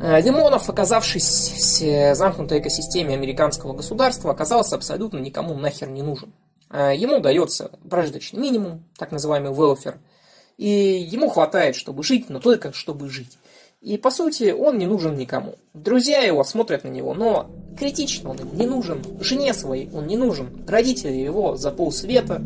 Э, 0.00 0.20
Лимонов, 0.20 0.70
оказавшись 0.70 1.80
в 1.80 2.14
замкнутой 2.14 2.60
экосистеме 2.60 3.14
американского 3.14 3.72
государства, 3.72 4.30
оказался 4.30 4.76
абсолютно 4.76 5.18
никому 5.18 5.54
нахер 5.54 5.88
не 5.88 6.02
нужен. 6.02 6.32
Э, 6.74 6.92
ему 6.94 7.20
дается 7.20 7.70
прожиточный 7.88 8.40
минимум, 8.40 8.82
так 8.98 9.12
называемый 9.12 9.52
welfare, 9.52 9.94
и 10.58 10.68
ему 10.68 11.28
хватает, 11.28 11.76
чтобы 11.76 12.02
жить, 12.02 12.28
но 12.28 12.40
только 12.40 12.72
чтобы 12.72 13.08
жить. 13.08 13.38
И, 13.80 13.96
по 13.96 14.10
сути, 14.10 14.50
он 14.50 14.78
не 14.78 14.86
нужен 14.86 15.16
никому. 15.16 15.54
Друзья 15.72 16.20
его 16.22 16.42
смотрят 16.42 16.82
на 16.82 16.88
него, 16.88 17.14
но 17.14 17.48
критично 17.78 18.30
он 18.30 18.38
им 18.38 18.56
не 18.56 18.66
нужен. 18.66 19.02
Жене 19.20 19.54
своей 19.54 19.88
он 19.92 20.06
не 20.06 20.16
нужен. 20.16 20.64
Родители 20.66 21.12
его 21.12 21.54
за 21.56 21.70
полсвета. 21.70 22.42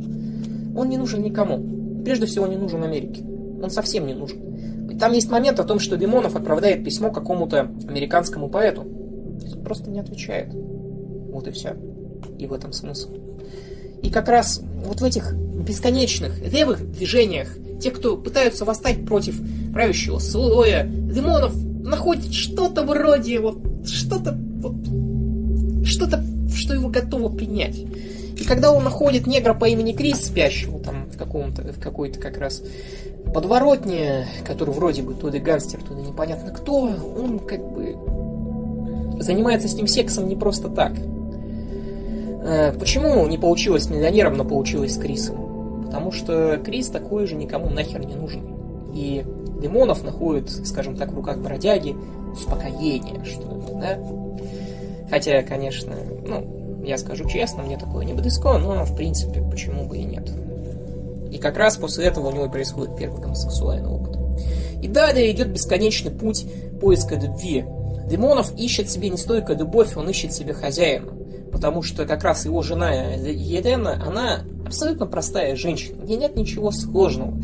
Он 0.76 0.88
не 0.88 0.98
нужен 0.98 1.22
никому. 1.22 2.02
Прежде 2.04 2.26
всего, 2.26 2.46
не 2.48 2.56
нужен 2.56 2.82
Америке. 2.82 3.22
Он 3.62 3.70
совсем 3.70 4.06
не 4.06 4.14
нужен. 4.14 4.98
Там 4.98 5.12
есть 5.12 5.30
момент 5.30 5.60
о 5.60 5.64
том, 5.64 5.78
что 5.78 5.94
Лимонов 5.94 6.34
отправляет 6.34 6.84
письмо 6.84 7.12
какому-то 7.12 7.70
американскому 7.88 8.48
поэту. 8.48 8.82
Он 8.82 9.62
просто 9.62 9.90
не 9.90 10.00
отвечает. 10.00 10.48
Вот 10.52 11.46
и 11.46 11.52
все. 11.52 11.76
И 12.36 12.46
в 12.46 12.52
этом 12.52 12.72
смысл. 12.72 13.27
И 14.02 14.10
как 14.10 14.28
раз 14.28 14.60
вот 14.84 15.00
в 15.00 15.04
этих 15.04 15.34
бесконечных 15.34 16.40
левых 16.40 16.90
движениях, 16.90 17.48
те, 17.80 17.90
кто 17.90 18.16
пытаются 18.16 18.64
восстать 18.64 19.04
против 19.04 19.40
правящего 19.72 20.18
слоя, 20.18 20.84
Лимонов 20.84 21.54
находит 21.84 22.32
что-то 22.32 22.82
вроде 22.82 23.40
вот 23.40 23.58
что-то 23.86 24.36
вот, 24.60 24.74
что-то, 25.86 26.22
что 26.54 26.74
его 26.74 26.88
готово 26.88 27.28
принять. 27.28 27.78
И 28.36 28.44
когда 28.44 28.72
он 28.72 28.84
находит 28.84 29.26
негра 29.26 29.54
по 29.54 29.64
имени 29.64 29.92
Крис, 29.92 30.26
спящего 30.26 30.78
там 30.78 31.10
в 31.10 31.18
каком-то, 31.18 31.62
в 31.72 31.80
какой-то 31.80 32.20
как 32.20 32.38
раз 32.38 32.62
подворотне, 33.34 34.26
который 34.46 34.72
вроде 34.72 35.02
бы 35.02 35.14
то 35.14 35.28
ли 35.28 35.38
гангстер, 35.38 35.80
то 35.82 35.94
ли 35.94 36.02
непонятно 36.02 36.52
кто, 36.52 36.82
он 36.82 37.40
как 37.40 37.60
бы 37.72 37.96
занимается 39.20 39.68
с 39.68 39.74
ним 39.74 39.86
сексом 39.86 40.28
не 40.28 40.36
просто 40.36 40.68
так. 40.68 40.92
Э, 42.42 42.72
почему 42.72 43.26
не 43.26 43.38
получилось 43.38 43.84
с 43.84 43.90
миллионером, 43.90 44.36
но 44.36 44.44
получилось 44.44 44.94
с 44.94 44.98
Крисом? 44.98 45.84
Потому 45.86 46.12
что 46.12 46.58
Крис 46.58 46.88
такой 46.88 47.26
же 47.26 47.34
никому 47.34 47.70
нахер 47.70 48.04
не 48.04 48.14
нужен. 48.14 48.42
И 48.94 49.24
Лимонов 49.60 50.04
находит, 50.04 50.50
скажем 50.66 50.96
так, 50.96 51.12
в 51.12 51.16
руках 51.16 51.38
бродяги 51.38 51.96
успокоение, 52.32 53.24
что 53.24 53.42
ли, 53.42 53.80
да? 53.80 53.98
Хотя, 55.10 55.42
конечно, 55.42 55.96
ну, 56.26 56.84
я 56.84 56.98
скажу 56.98 57.28
честно, 57.28 57.62
мне 57.62 57.78
такое 57.78 58.04
не 58.04 58.12
близко, 58.12 58.58
но, 58.58 58.84
в 58.84 58.94
принципе, 58.94 59.42
почему 59.42 59.86
бы 59.86 59.98
и 59.98 60.04
нет. 60.04 60.30
И 61.32 61.38
как 61.38 61.56
раз 61.56 61.76
после 61.76 62.06
этого 62.06 62.28
у 62.28 62.32
него 62.32 62.48
происходит 62.48 62.96
первый 62.96 63.20
гомосексуальный 63.20 63.88
опыт. 63.88 64.16
И 64.82 64.88
далее 64.88 65.30
идет 65.30 65.48
бесконечный 65.48 66.10
путь 66.10 66.46
поиска 66.80 67.16
любви. 67.16 67.64
Демонов 68.08 68.54
ищет 68.56 68.88
себе 68.88 69.10
не 69.10 69.16
столько 69.16 69.54
любовь, 69.54 69.96
он 69.96 70.08
ищет 70.08 70.32
себе 70.32 70.52
хозяина 70.52 71.17
потому 71.52 71.82
что 71.82 72.04
как 72.06 72.24
раз 72.24 72.44
его 72.44 72.62
жена 72.62 72.92
Елена, 72.92 74.02
она 74.06 74.44
абсолютно 74.66 75.06
простая 75.06 75.56
женщина, 75.56 76.02
где 76.02 76.16
нет 76.16 76.36
ничего 76.36 76.70
сложного. 76.70 77.34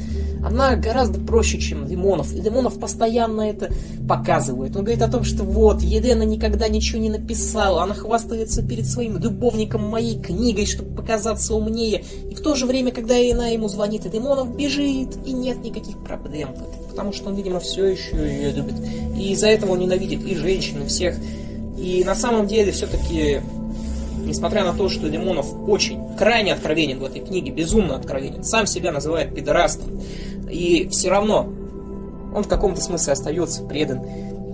Она 0.44 0.76
гораздо 0.76 1.20
проще, 1.20 1.58
чем 1.58 1.87
Лимонов, 1.87 2.34
и 2.34 2.40
Лимонов 2.40 2.78
постоянно 2.78 3.40
это 3.42 3.70
показывает. 4.06 4.76
Он 4.76 4.82
говорит 4.84 5.02
о 5.02 5.11
том, 5.11 5.25
что 5.25 5.42
вот, 5.42 5.80
Елена 5.80 6.23
никогда 6.23 6.68
ничего 6.68 7.00
не 7.00 7.08
написала, 7.08 7.82
она 7.82 7.94
хвастается 7.94 8.62
перед 8.62 8.87
своим 8.87 9.16
любовником 9.16 9.88
моей 9.88 10.20
книгой, 10.20 10.66
чтобы 10.66 10.94
показаться 10.94 11.54
умнее. 11.54 12.04
И 12.30 12.34
в 12.34 12.40
то 12.42 12.54
же 12.54 12.66
время, 12.66 12.92
когда 12.92 13.14
она 13.14 13.49
ему 13.49 13.68
звонит, 13.68 14.04
и 14.04 14.11
Лимонов 14.11 14.54
бежит, 14.54 15.16
и 15.25 15.32
нет 15.32 15.64
никаких 15.64 15.99
проблем. 16.04 16.50
Потому 16.90 17.14
что 17.14 17.30
он, 17.30 17.37
видимо, 17.37 17.58
все 17.58 17.87
еще 17.87 18.14
ее 18.16 18.52
любит. 18.52 18.75
И 19.16 19.32
из-за 19.32 19.49
этого 19.49 19.73
он 19.73 19.78
ненавидит 19.78 20.23
и 20.25 20.34
женщин, 20.34 20.82
и 20.82 20.87
всех. 20.87 21.16
И 21.78 22.04
на 22.04 22.14
самом 22.14 22.46
деле 22.46 22.70
все-таки 22.70 23.40
несмотря 24.24 24.64
на 24.64 24.72
то, 24.72 24.88
что 24.88 25.06
Лимонов 25.06 25.46
очень 25.68 26.16
крайне 26.16 26.52
откровенен 26.52 26.98
в 26.98 27.04
этой 27.04 27.20
книге, 27.20 27.50
безумно 27.50 27.96
откровенен, 27.96 28.44
сам 28.44 28.66
себя 28.66 28.92
называет 28.92 29.34
пидорастом, 29.34 30.00
и 30.50 30.88
все 30.90 31.10
равно 31.10 31.48
он 32.34 32.42
в 32.42 32.48
каком-то 32.48 32.80
смысле 32.80 33.12
остается 33.12 33.62
предан 33.64 34.02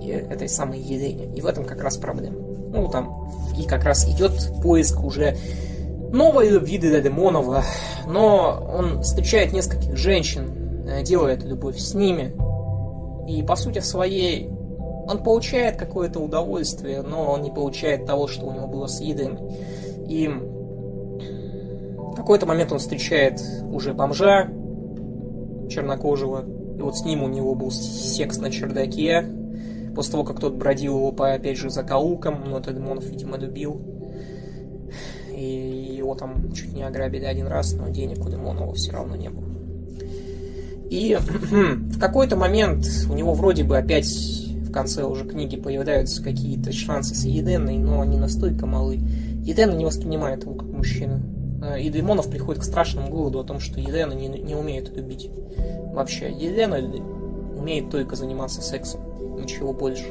этой 0.03 0.49
самой 0.49 0.79
Елене. 0.79 1.33
И 1.35 1.41
в 1.41 1.45
этом 1.45 1.65
как 1.65 1.81
раз 1.81 1.97
проблема. 1.97 2.37
Ну, 2.73 2.87
там, 2.87 3.29
и 3.57 3.63
как 3.67 3.83
раз 3.83 4.07
идет 4.07 4.31
поиск 4.61 5.03
уже 5.03 5.37
новой 6.11 6.49
любви 6.49 6.77
для 6.77 7.01
Демонова, 7.01 7.63
но 8.07 8.67
он 8.77 9.01
встречает 9.01 9.53
нескольких 9.53 9.95
женщин, 9.97 10.87
э, 10.87 11.03
делает 11.03 11.43
любовь 11.43 11.77
с 11.77 11.93
ними, 11.93 12.33
и 13.27 13.43
по 13.43 13.55
сути 13.55 13.79
своей 13.79 14.49
он 15.07 15.23
получает 15.23 15.77
какое-то 15.77 16.19
удовольствие, 16.19 17.01
но 17.01 17.31
он 17.31 17.41
не 17.41 17.51
получает 17.51 18.05
того, 18.05 18.27
что 18.27 18.45
у 18.45 18.53
него 18.53 18.67
было 18.67 18.87
с 18.87 19.01
Едой. 19.01 19.37
И 20.07 20.27
в 20.27 22.15
какой-то 22.15 22.45
момент 22.45 22.71
он 22.71 22.79
встречает 22.79 23.41
уже 23.71 23.93
бомжа 23.93 24.49
чернокожего, 25.69 26.45
и 26.77 26.81
вот 26.81 26.97
с 26.97 27.05
ним 27.05 27.23
у 27.23 27.27
него 27.27 27.55
был 27.55 27.71
секс 27.71 28.37
на 28.37 28.51
чердаке, 28.51 29.25
после 29.95 30.11
того, 30.13 30.23
как 30.23 30.39
тот 30.39 30.55
бродил 30.55 30.97
его 30.97 31.11
по, 31.11 31.33
опять 31.33 31.57
же, 31.57 31.69
закоулкам, 31.69 32.43
но 32.47 32.59
этот 32.59 32.75
Демонов, 32.75 33.05
видимо, 33.05 33.37
любил. 33.37 33.81
И 35.35 35.95
его 35.97 36.15
там 36.15 36.51
чуть 36.53 36.73
не 36.73 36.83
ограбили 36.83 37.25
один 37.25 37.47
раз, 37.47 37.73
но 37.73 37.89
денег 37.89 38.25
у 38.25 38.29
Демонова 38.29 38.73
все 38.73 38.91
равно 38.91 39.15
не 39.15 39.29
было. 39.29 39.45
И 40.89 41.17
в 41.19 41.99
какой-то 41.99 42.35
момент 42.35 42.85
у 43.09 43.13
него 43.13 43.33
вроде 43.33 43.63
бы 43.63 43.77
опять 43.77 44.07
в 44.71 44.73
конце 44.73 45.03
уже 45.03 45.25
книги 45.25 45.57
появляются 45.57 46.23
какие-то 46.23 46.71
шансы 46.71 47.13
с 47.13 47.25
Еденой, 47.25 47.77
но 47.77 47.99
они 47.99 48.17
настолько 48.17 48.65
малы. 48.65 49.01
Едена 49.43 49.73
не 49.73 49.83
воспринимает 49.83 50.43
его 50.43 50.53
как 50.53 50.69
мужчину. 50.69 51.19
А, 51.61 51.77
и 51.77 51.89
Демонов 51.89 52.29
приходит 52.29 52.61
к 52.61 52.65
страшному 52.65 53.11
выводу 53.11 53.41
о 53.41 53.43
том, 53.43 53.59
что 53.59 53.81
Едена 53.81 54.13
не, 54.13 54.29
не 54.29 54.55
умеет 54.55 54.95
любить. 54.95 55.29
Вообще, 55.93 56.31
Едена 56.31 56.77
умеет 57.57 57.89
только 57.89 58.15
заниматься 58.15 58.61
сексом, 58.61 59.01
ничего 59.41 59.73
больше. 59.73 60.05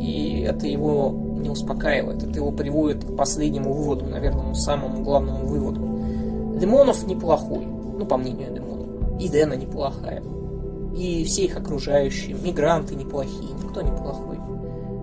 И 0.00 0.40
это 0.48 0.66
его 0.66 1.10
не 1.38 1.50
успокаивает, 1.50 2.22
это 2.22 2.32
его 2.32 2.52
приводит 2.52 3.04
к 3.04 3.14
последнему 3.14 3.74
выводу, 3.74 4.06
наверное, 4.06 4.54
самому 4.54 5.02
главному 5.02 5.46
выводу. 5.46 6.58
Демонов 6.58 7.06
неплохой, 7.06 7.66
ну, 7.66 8.06
по 8.06 8.16
мнению 8.16 8.54
Демонова. 8.54 9.18
И 9.20 9.28
Дэна 9.28 9.52
неплохая. 9.52 10.22
И 10.96 11.24
все 11.24 11.44
их 11.44 11.56
окружающие, 11.56 12.34
мигранты 12.34 12.94
неплохие, 12.94 13.52
никто 13.52 13.82
неплохой. 13.82 14.38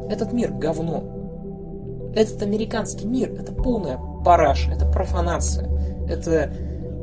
Этот 0.10 0.34
мир 0.34 0.52
говно. 0.52 2.12
Этот 2.16 2.42
американский 2.42 3.06
мир, 3.06 3.32
это 3.32 3.54
полная 3.54 4.00
параша, 4.26 4.72
это 4.72 4.86
профанация, 4.86 5.70
это 6.08 6.52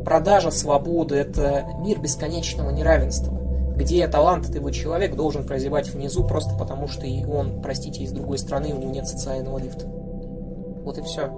продажа 0.05 0.51
свободы, 0.51 1.17
это 1.17 1.67
мир 1.81 2.01
бесконечного 2.01 2.71
неравенства 2.71 3.41
где 3.81 4.07
талантливый 4.09 4.75
человек 4.75 5.17
должен 5.17 5.47
прозевать 5.47 5.89
внизу 5.89 6.23
просто 6.23 6.55
потому, 6.55 6.87
что 6.87 7.07
и 7.07 7.25
он, 7.25 7.63
простите, 7.63 8.03
из 8.03 8.13
другой 8.13 8.37
страны, 8.37 8.75
у 8.75 8.79
него 8.79 8.91
нет 8.91 9.09
социального 9.09 9.57
лифта. 9.57 9.87
Вот 9.87 10.99
и 10.99 11.03
все. 11.03 11.33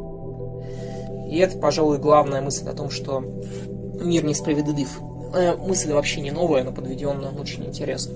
И 1.30 1.38
это, 1.38 1.56
пожалуй, 1.59 1.99
главная 1.99 2.42
мысль 2.42 2.68
о 2.68 2.73
том, 2.73 2.90
что 2.90 3.21
мир 3.21 4.25
несправедлив. 4.25 5.00
Э, 5.34 5.56
мысль 5.56 5.92
вообще 5.92 6.20
не 6.20 6.30
новая, 6.30 6.62
но 6.62 6.72
подведенная 6.72 7.30
очень 7.30 7.64
интересно. 7.64 8.14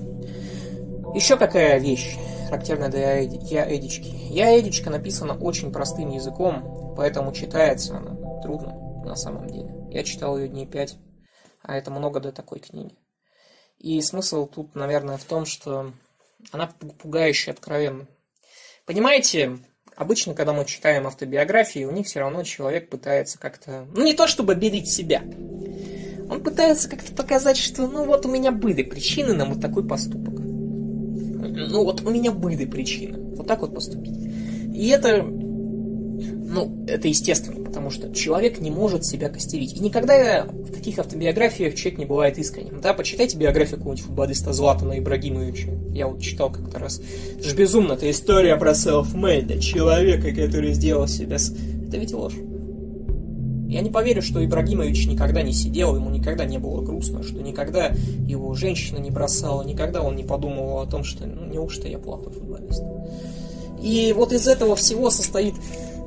Еще 1.14 1.36
какая 1.36 1.78
вещь, 1.78 2.16
характерная 2.48 2.90
для 2.90 3.20
Я 3.20 3.74
Эдички. 3.74 4.08
Я 4.30 4.58
Эдичка 4.58 4.90
написана 4.90 5.34
очень 5.34 5.72
простым 5.72 6.10
языком, 6.10 6.94
поэтому 6.96 7.32
читается 7.32 7.96
она 7.96 8.16
трудно 8.42 8.74
на 9.04 9.16
самом 9.16 9.48
деле. 9.48 9.72
Я 9.90 10.04
читал 10.04 10.36
ее 10.36 10.48
дней 10.48 10.66
пять, 10.66 10.96
а 11.62 11.76
это 11.76 11.90
много 11.90 12.20
для 12.20 12.32
такой 12.32 12.60
книги. 12.60 12.94
И 13.78 14.00
смысл 14.02 14.46
тут, 14.46 14.74
наверное, 14.74 15.16
в 15.16 15.24
том, 15.24 15.46
что 15.46 15.92
она 16.52 16.66
пугающе 16.98 17.52
откровенна. 17.52 18.06
Понимаете, 18.84 19.58
обычно, 19.96 20.34
когда 20.34 20.52
мы 20.52 20.64
читаем 20.64 21.06
автобиографии, 21.06 21.84
у 21.84 21.92
них 21.92 22.06
все 22.06 22.20
равно 22.20 22.42
человек 22.42 22.90
пытается 22.90 23.38
как-то, 23.38 23.86
ну 23.94 24.04
не 24.04 24.14
то 24.14 24.26
чтобы 24.26 24.54
берить 24.54 24.90
себя, 24.90 25.22
он 26.28 26.40
пытается 26.40 26.88
как-то 26.88 27.12
показать, 27.12 27.56
что 27.56 27.86
ну 27.86 28.04
вот 28.04 28.26
у 28.26 28.28
меня 28.28 28.52
были 28.52 28.82
причины 28.82 29.34
на 29.34 29.44
вот 29.44 29.60
такой 29.60 29.86
поступок. 29.86 30.34
Ну 30.38 31.84
вот 31.84 32.02
у 32.02 32.10
меня 32.10 32.32
были 32.32 32.64
причины 32.64 33.18
вот 33.36 33.46
так 33.46 33.60
вот 33.60 33.74
поступить. 33.74 34.16
И 34.74 34.88
это 34.88 35.24
ну, 36.56 36.84
это 36.86 37.08
естественно, 37.08 37.62
потому 37.64 37.90
что 37.90 38.12
человек 38.14 38.60
не 38.60 38.70
может 38.70 39.04
себя 39.04 39.28
костерить. 39.28 39.74
И 39.76 39.80
никогда 39.80 40.44
в 40.44 40.72
таких 40.72 40.98
автобиографиях 40.98 41.74
человек 41.74 41.98
не 41.98 42.06
бывает 42.06 42.38
искренним. 42.38 42.80
Да, 42.80 42.94
почитайте 42.94 43.36
биографию 43.36 43.78
какого-нибудь 43.78 44.06
футболиста 44.06 44.52
Златана 44.52 44.98
Ибрагимовича. 44.98 45.70
Я 45.90 46.06
вот 46.06 46.22
читал 46.22 46.50
как-то 46.50 46.78
раз. 46.78 47.00
Это 47.38 47.48
же 47.48 47.54
безумно, 47.54 47.92
это 47.92 48.10
история 48.10 48.56
про 48.56 48.74
селф-мейда, 48.74 49.60
человека, 49.60 50.34
который 50.34 50.72
сделал 50.72 51.06
себя... 51.08 51.36
Это 51.36 51.98
ведь 51.98 52.12
ложь. 52.12 52.34
Я 53.66 53.80
не 53.80 53.90
поверю, 53.90 54.22
что 54.22 54.44
Ибрагимович 54.44 55.06
никогда 55.06 55.42
не 55.42 55.52
сидел, 55.52 55.96
ему 55.96 56.10
никогда 56.10 56.44
не 56.44 56.58
было 56.58 56.80
грустно, 56.82 57.22
что 57.22 57.42
никогда 57.42 57.92
его 58.26 58.54
женщина 58.54 58.98
не 58.98 59.10
бросала, 59.10 59.62
никогда 59.62 60.02
он 60.02 60.16
не 60.16 60.24
подумывал 60.24 60.80
о 60.80 60.86
том, 60.86 61.02
что 61.02 61.26
ну 61.26 61.46
неужто 61.46 61.88
я 61.88 61.98
плохой 61.98 62.32
футболист. 62.32 62.82
И 63.82 64.12
вот 64.16 64.32
из 64.32 64.46
этого 64.46 64.76
всего 64.76 65.10
состоит 65.10 65.54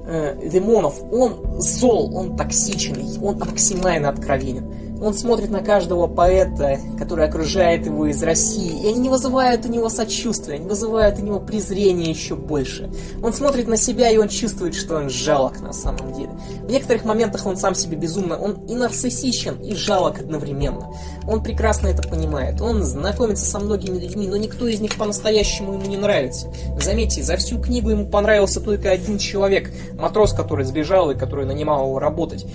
э, 0.08 0.50
Демонов, 0.50 1.02
он 1.12 1.62
зол, 1.62 2.15
он 2.15 2.38
токсичный, 2.38 3.06
он 3.22 3.38
максимально 3.38 4.10
откровенен. 4.10 4.88
Он 5.02 5.14
смотрит 5.14 5.50
на 5.50 5.62
каждого 5.62 6.08
поэта, 6.08 6.80
который 6.98 7.26
окружает 7.26 7.86
его 7.86 8.08
из 8.08 8.22
России, 8.22 8.84
и 8.84 8.88
они 8.90 9.00
не 9.00 9.10
вызывают 9.10 9.66
у 9.66 9.70
него 9.70 9.90
сочувствия, 9.90 10.56
они 10.56 10.68
вызывают 10.68 11.20
у 11.20 11.22
него 11.22 11.40
презрение 11.40 12.10
еще 12.10 12.36
больше. 12.36 12.90
Он 13.24 13.32
смотрит 13.32 13.68
на 13.68 13.78
себя, 13.78 14.10
и 14.10 14.18
он 14.18 14.28
чувствует, 14.28 14.76
что 14.76 14.98
он 14.98 15.10
жалок 15.10 15.62
на 15.62 15.72
самом 15.72 16.14
деле. 16.14 16.32
В 16.64 16.72
некоторых 16.72 17.06
моментах 17.06 17.46
он 17.46 17.56
сам 17.56 17.76
себе 17.76 17.96
безумно, 17.96 18.38
он 18.38 18.66
и 18.68 18.76
нарциссичен, 18.76 19.62
и 19.62 19.74
жалок 19.74 20.20
одновременно. 20.20 20.90
Он 21.28 21.42
прекрасно 21.42 21.88
это 21.88 22.08
понимает. 22.08 22.62
Он 22.62 22.84
знакомится 22.84 23.46
со 23.46 23.60
многими 23.60 24.00
людьми, 24.00 24.28
но 24.28 24.36
никто 24.36 24.68
из 24.68 24.82
них 24.82 24.96
по-настоящему 24.96 25.74
ему 25.74 25.86
не 25.86 25.98
нравится. 25.98 26.48
Заметьте, 26.82 27.24
за 27.24 27.38
всю 27.38 27.62
книгу 27.62 27.90
ему 27.90 28.06
понравился 28.08 28.60
только 28.60 28.92
один 28.92 29.18
человек, 29.18 29.72
матрос, 29.94 30.34
который 30.34 30.66
сбежал 30.66 31.12
и 31.12 31.16
который 31.16 31.46
нанимал 31.46 31.86
его 31.86 32.00
работать 32.00 32.46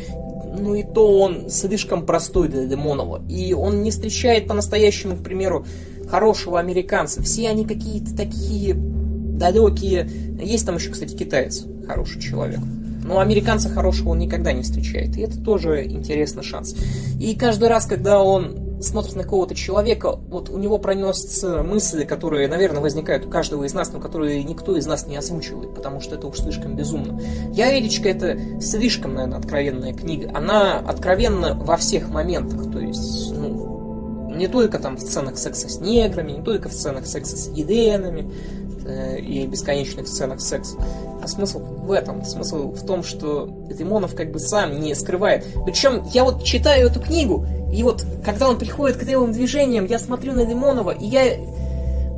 ну 0.59 0.75
и 0.75 0.83
то 0.83 1.21
он 1.21 1.51
слишком 1.51 2.07
простой 2.07 2.49
для 2.49 2.67
Демонова. 2.67 3.23
И 3.29 3.53
он 3.53 3.83
не 3.83 3.91
встречает 3.91 4.47
по-настоящему, 4.47 5.17
к 5.17 5.23
примеру, 5.23 5.67
хорошего 6.09 6.59
американца. 6.61 7.23
Все 7.23 7.49
они 7.49 7.65
какие-то 7.65 8.17
такие 8.17 8.75
далекие. 8.75 10.09
Есть 10.41 10.67
там 10.67 10.77
еще, 10.77 10.91
кстати, 10.91 11.15
китаец, 11.15 11.65
хороший 11.87 12.21
человек. 12.21 12.61
Но 13.05 13.21
американца 13.21 13.69
хорошего 13.69 14.11
он 14.11 14.19
никогда 14.19 14.53
не 14.53 14.63
встречает. 14.63 15.17
И 15.17 15.21
это 15.21 15.39
тоже 15.39 15.85
интересный 15.85 16.43
шанс. 16.43 16.75
И 17.21 17.35
каждый 17.35 17.69
раз, 17.69 17.87
когда 17.87 18.23
он 18.23 18.64
смотрит 18.81 19.17
на 19.17 19.23
какого-то 19.23 19.55
человека, 19.55 20.13
вот 20.13 20.51
у 20.51 20.59
него 20.59 20.79
проносятся 20.79 21.63
мысли, 21.63 22.05
которые, 22.05 22.49
наверное, 22.49 22.81
возникают 22.81 23.27
у 23.27 23.31
каждого 23.31 23.65
из 23.65 23.75
нас, 23.75 23.93
но 23.93 24.01
которые 24.01 24.43
никто 24.45 24.77
из 24.77 24.87
нас 24.87 25.07
не 25.07 25.17
озвучивает, 25.17 25.75
потому 25.75 26.01
что 26.01 26.17
это 26.17 26.27
уж 26.27 26.39
слишком 26.39 26.77
безумно. 26.77 27.21
Я 27.53 27.79
Эричка 27.79 28.09
это 28.09 28.39
слишком, 28.61 29.15
наверное, 29.15 29.39
откровенная 29.39 29.95
книга. 29.95 30.31
Она 30.35 30.79
откровенна 30.79 31.55
во 31.55 31.77
всех 31.77 32.09
моментах, 32.09 32.71
то 32.71 32.79
есть, 32.79 33.33
ну, 33.33 33.75
не 34.35 34.49
только 34.49 34.79
там 34.79 34.97
в 34.97 35.01
сценах 35.01 35.39
секса 35.39 35.69
с 35.69 35.81
неграми, 35.81 36.33
не 36.33 36.43
только 36.43 36.69
в 36.69 36.73
сценах 36.73 37.07
секса 37.07 37.37
с 37.37 37.49
еденами 37.49 38.31
э, 38.85 39.19
и 39.21 39.47
бесконечных 39.47 40.09
сценах 40.09 40.41
секса. 40.41 40.77
А 41.23 41.29
смысл 41.29 41.61
в 41.61 41.91
этом. 41.93 42.25
Смысл 42.25 42.73
в 42.73 42.85
том, 42.85 43.03
что 43.03 43.49
Демонов 43.71 44.15
как 44.15 44.33
бы 44.33 44.39
сам 44.39 44.81
не 44.81 44.95
скрывает. 44.95 45.47
Причем 45.65 46.05
я 46.13 46.25
вот 46.25 46.45
читаю 46.45 46.89
эту 46.89 47.01
книгу, 47.01 47.47
и 47.75 47.83
вот, 47.83 48.07
когда 48.25 48.49
он 48.49 48.59
приходит 48.59 48.97
к 48.97 49.03
левым 49.03 49.33
движениям, 49.33 49.87
я 49.87 49.99
смотрю 49.99 50.33
на 50.33 50.45
Лимонова, 50.45 50.93
и 50.93 51.07
я 51.07 51.37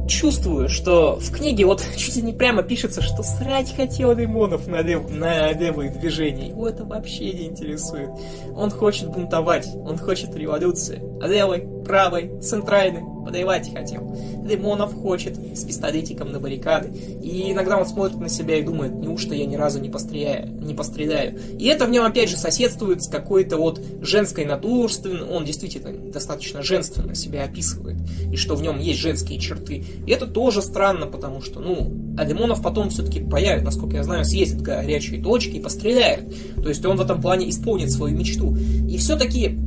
чувствую, 0.07 0.69
что 0.69 1.17
в 1.17 1.33
книге 1.33 1.65
вот 1.65 1.85
чуть 1.97 2.17
ли 2.17 2.23
не 2.23 2.33
прямо 2.33 2.63
пишется, 2.63 3.03
что 3.03 3.23
срать 3.23 3.75
хотел 3.75 4.15
Лимонов 4.15 4.67
на, 4.67 4.83
лев, 4.83 5.11
на 5.11 5.53
левые 5.53 5.91
движения. 5.91 6.49
Его 6.49 6.69
это 6.69 6.85
вообще 6.85 7.33
не 7.33 7.47
интересует. 7.47 8.11
Он 8.55 8.71
хочет 8.71 9.09
бунтовать, 9.11 9.69
он 9.75 9.99
хочет 9.99 10.35
революции. 10.37 11.03
А 11.23 11.27
левый 11.27 11.67
правой, 11.87 12.31
центральной, 12.41 13.03
подавать 13.25 13.73
хотел. 13.73 14.17
Лимонов 14.45 14.95
хочет 14.95 15.37
с 15.37 15.65
пистолетиком 15.65 16.31
на 16.31 16.39
баррикады. 16.39 16.89
И 17.23 17.53
иногда 17.53 17.77
он 17.77 17.87
смотрит 17.87 18.19
на 18.21 18.29
себя 18.29 18.59
и 18.59 18.63
думает, 18.63 18.95
неужто 18.95 19.35
я 19.35 19.47
ни 19.47 19.57
разу 19.57 19.81
не 19.81 19.89
постреляю, 19.89 20.49
не 20.61 20.75
постреляю. 20.75 21.39
И 21.59 21.67
это 21.67 21.87
в 21.87 21.91
нем 21.91 22.05
опять 22.05 22.31
же 22.31 22.37
соседствует 22.37 23.03
с 23.03 23.09
какой-то 23.09 23.57
вот 23.57 23.81
женской 24.01 24.45
натурственностью. 24.45 25.29
Он 25.29 25.45
действительно 25.45 25.93
достаточно 26.13 26.63
женственно 26.63 27.15
себя 27.15 27.45
описывает. 27.45 27.97
И 28.31 28.37
что 28.37 28.55
в 28.55 28.63
нем 28.63 28.79
есть 28.79 29.01
женские 29.01 29.41
черты. 29.41 29.85
И 30.07 30.11
это 30.11 30.27
тоже 30.27 30.63
странно, 30.63 31.07
потому 31.07 31.43
что, 31.43 31.61
ну, 31.61 31.93
а 32.17 32.25
Лимонов 32.25 32.63
потом 32.63 32.91
все-таки 32.91 33.21
появится, 33.21 33.67
насколько 33.67 33.97
я 33.97 34.05
знаю, 34.05 34.25
съездит 34.25 34.63
горячие 34.63 35.23
точки 35.23 35.57
и 35.57 35.61
постреляет. 35.61 36.33
То 36.63 36.69
есть 36.69 36.85
он 36.85 36.97
в 36.97 37.01
этом 37.01 37.21
плане 37.21 37.51
исполнит 37.51 37.91
свою 37.91 38.17
мечту. 38.17 38.57
И 38.89 38.97
все-таки 38.99 39.59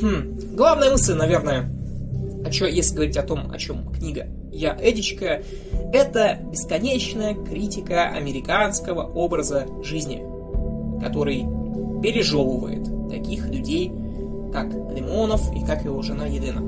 Хм. 0.00 0.38
Главная 0.54 0.90
мысль, 0.90 1.14
наверное, 1.14 1.70
о 2.44 2.50
чем, 2.50 2.68
если 2.68 2.94
говорить 2.94 3.16
о 3.16 3.22
том, 3.22 3.50
о 3.50 3.58
чем 3.58 3.92
книга 3.92 4.26
«Я 4.50 4.76
Эдичка», 4.80 5.42
это 5.92 6.38
бесконечная 6.50 7.34
критика 7.34 8.08
американского 8.08 9.02
образа 9.02 9.66
жизни, 9.82 10.22
который 11.02 11.44
пережевывает 12.02 13.10
таких 13.10 13.46
людей, 13.48 13.92
как 14.52 14.66
Лимонов 14.66 15.54
и 15.54 15.64
как 15.64 15.84
его 15.84 16.02
жена 16.02 16.26
Елена. 16.26 16.62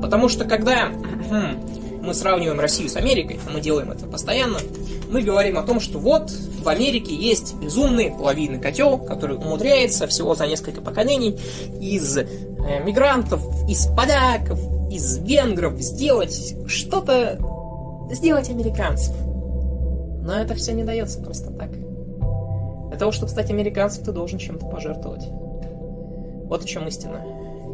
Потому 0.00 0.28
что 0.28 0.44
когда 0.44 0.86
хм, 0.86 1.60
мы 2.02 2.14
сравниваем 2.14 2.58
Россию 2.58 2.88
с 2.88 2.96
Америкой, 2.96 3.38
а 3.46 3.50
мы 3.50 3.60
делаем 3.60 3.90
это 3.90 4.06
постоянно, 4.06 4.58
мы 5.10 5.22
говорим 5.22 5.58
о 5.58 5.62
том, 5.62 5.80
что 5.80 5.98
вот 5.98 6.30
в 6.30 6.68
Америке 6.68 7.14
есть 7.14 7.54
безумный 7.54 8.10
половинный 8.10 8.60
котел, 8.60 8.98
который 8.98 9.36
умудряется 9.36 10.06
всего 10.06 10.34
за 10.34 10.46
несколько 10.46 10.80
поколений 10.80 11.38
из 11.80 12.18
мигрантов, 12.84 13.42
из 13.68 13.86
поляков, 13.86 14.58
из 14.90 15.18
венгров 15.18 15.78
сделать 15.80 16.54
что-то, 16.66 17.38
сделать 18.10 18.50
американцев. 18.50 19.14
Но 20.22 20.34
это 20.34 20.54
все 20.54 20.72
не 20.72 20.84
дается 20.84 21.20
просто 21.22 21.50
так. 21.50 21.70
Для 22.88 22.98
того, 22.98 23.12
чтобы 23.12 23.30
стать 23.30 23.50
американцем, 23.50 24.04
ты 24.04 24.12
должен 24.12 24.38
чем-то 24.38 24.66
пожертвовать. 24.66 25.24
Вот 26.48 26.62
в 26.62 26.66
чем 26.66 26.88
истина. 26.88 27.22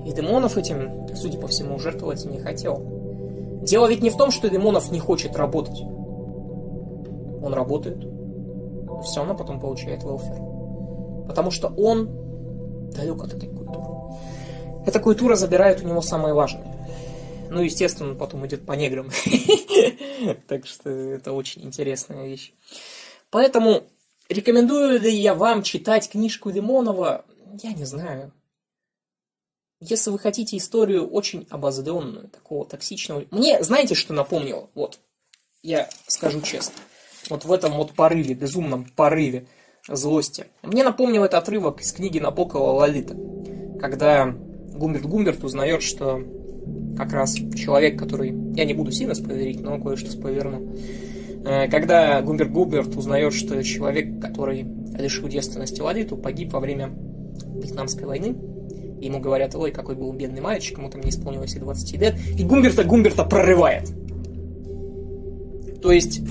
И 0.05 0.13
Демонов 0.13 0.57
этим, 0.57 1.09
судя 1.15 1.39
по 1.39 1.49
всему, 1.49 1.79
жертвовать 1.79 2.25
не 2.25 2.39
хотел. 2.39 2.83
Дело 3.63 3.87
ведь 3.87 4.03
не 4.03 4.11
в 4.11 4.17
том, 4.17 4.31
что 4.31 4.51
Демонов 4.51 4.91
не 4.91 4.99
хочет 4.99 5.37
работать. 5.37 5.81
Он 5.81 7.53
работает, 7.55 7.99
все 9.05 9.21
равно 9.21 9.35
потом 9.35 9.61
получает 9.61 10.03
велфер. 10.03 10.37
Потому 11.27 11.51
что 11.51 11.69
он 11.69 12.11
далек 12.93 13.23
от 13.23 13.35
этой 13.35 13.49
культуры. 13.49 13.94
Эта 14.87 15.01
культура 15.01 15.35
забирает 15.35 15.83
у 15.83 15.87
него 15.87 16.01
самое 16.01 16.35
важное. 16.35 16.67
Ну, 17.51 17.63
естественно, 17.63 18.11
он 18.11 18.19
потом 18.19 18.47
идет 18.47 18.67
по 18.67 18.73
неграм. 18.73 19.11
Так 20.49 20.67
что 20.67 20.89
это 20.89 21.33
очень 21.33 21.65
интересная 21.65 22.27
вещь. 22.27 22.53
Поэтому 23.31 23.85
рекомендую 24.29 24.99
ли 24.99 25.13
я 25.13 25.35
вам 25.35 25.63
читать 25.63 26.09
книжку 26.09 26.49
Лимонова? 26.49 27.27
Я 27.63 27.73
не 27.73 27.85
знаю. 27.85 28.33
Если 29.81 30.11
вы 30.11 30.19
хотите 30.19 30.57
историю 30.57 31.07
очень 31.07 31.47
обозленную, 31.51 32.29
такого 32.29 32.65
токсичного... 32.65 33.25
Мне, 33.31 33.63
знаете, 33.63 33.95
что 33.95 34.15
напомнило? 34.15 34.71
Вот, 34.75 34.99
я 35.63 35.91
скажу 36.07 36.41
честно 36.41 36.81
вот 37.31 37.45
в 37.45 37.53
этом 37.53 37.73
вот 37.73 37.93
порыве, 37.93 38.35
безумном 38.35 38.85
порыве 38.85 39.47
злости. 39.89 40.47
Мне 40.63 40.85
напомнил 40.85 41.25
этот 41.25 41.43
отрывок 41.43 41.81
из 41.81 41.93
книги 41.93 42.19
Набокова 42.19 42.73
«Лолита», 42.73 43.17
когда 43.81 44.35
Гумберт 44.75 45.07
Гумберт 45.07 45.45
узнает, 45.45 45.83
что 45.83 46.23
как 46.97 47.13
раз 47.13 47.35
человек, 47.35 47.99
который... 47.99 48.35
Я 48.55 48.65
не 48.65 48.75
буду 48.75 48.91
сильно 48.93 49.15
спойлерить, 49.15 49.61
но 49.61 49.79
кое-что 49.81 50.11
спойлерну. 50.11 50.77
Э, 51.45 51.69
когда 51.69 52.21
Гумберт 52.23 52.51
Гумберт 52.51 52.97
узнает, 52.97 53.33
что 53.33 53.63
человек, 53.63 54.21
который 54.21 54.67
лишил 54.99 55.29
девственности 55.29 55.81
Лолиту, 55.81 56.17
погиб 56.17 56.53
во 56.53 56.61
время 56.61 56.91
Вьетнамской 57.55 58.07
войны, 58.07 58.37
ему 59.01 59.21
говорят, 59.21 59.55
ой, 59.55 59.71
какой 59.71 59.95
был 59.95 60.13
бедный 60.13 60.41
мальчик, 60.41 60.79
ему 60.79 60.91
там 60.91 61.03
не 61.03 61.11
исполнилось 61.11 61.55
и 61.55 61.59
20 61.59 62.01
лет, 62.01 62.15
и 62.39 62.45
Гумберта 62.45 62.85
Гумберта 62.85 63.25
прорывает. 63.25 63.91
То 65.83 65.93
есть 65.93 66.23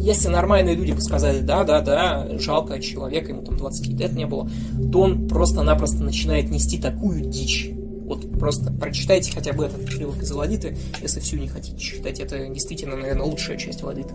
если 0.00 0.28
нормальные 0.28 0.74
люди 0.74 0.92
бы 0.92 1.00
сказали, 1.00 1.40
да, 1.40 1.64
да, 1.64 1.80
да, 1.80 2.26
жалко 2.38 2.80
человека, 2.80 3.32
ему 3.32 3.42
там 3.42 3.56
20 3.56 3.86
лет 3.88 4.12
не 4.12 4.26
было, 4.26 4.48
то 4.90 5.02
он 5.02 5.28
просто-напросто 5.28 6.02
начинает 6.02 6.50
нести 6.50 6.78
такую 6.78 7.20
дичь. 7.20 7.70
Вот 8.10 8.28
просто 8.40 8.72
прочитайте 8.72 9.30
хотя 9.30 9.52
бы 9.52 9.66
этот 9.66 9.84
отрывок 9.84 10.20
из 10.22 10.32
Аладиты, 10.32 10.76
если 11.00 11.20
всю 11.20 11.36
не 11.36 11.46
хотите 11.46 11.78
читать. 11.78 12.18
Это 12.18 12.48
действительно, 12.48 12.96
наверное, 12.96 13.24
лучшая 13.24 13.56
часть 13.56 13.84
Аладиты. 13.84 14.14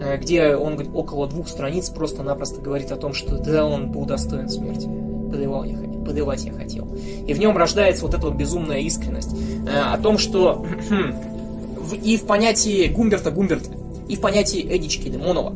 Э, 0.00 0.16
где 0.16 0.56
он 0.56 0.80
около 0.94 1.26
двух 1.26 1.48
страниц 1.48 1.90
просто-напросто 1.90 2.62
говорит 2.62 2.90
о 2.90 2.96
том, 2.96 3.12
что 3.12 3.36
да, 3.36 3.66
он 3.66 3.90
был 3.90 4.06
достоин 4.06 4.48
смерти. 4.48 4.88
Подавал 5.30 5.64
я, 5.64 5.76
подавать 5.76 6.44
я 6.44 6.52
хотел. 6.52 6.96
И 7.26 7.34
в 7.34 7.38
нем 7.38 7.56
рождается 7.56 8.06
вот 8.06 8.14
эта 8.14 8.24
вот 8.24 8.36
безумная 8.36 8.78
искренность. 8.78 9.36
Э, 9.68 9.92
о 9.92 9.98
том, 9.98 10.16
что 10.16 10.64
и 11.92 12.16
в 12.16 12.24
понятии 12.24 12.86
Гумберта 12.86 13.30
Гумберта 13.30 13.83
и 14.08 14.16
в 14.16 14.20
понятии 14.20 14.66
Эдички 14.68 15.08
Лимонова. 15.08 15.54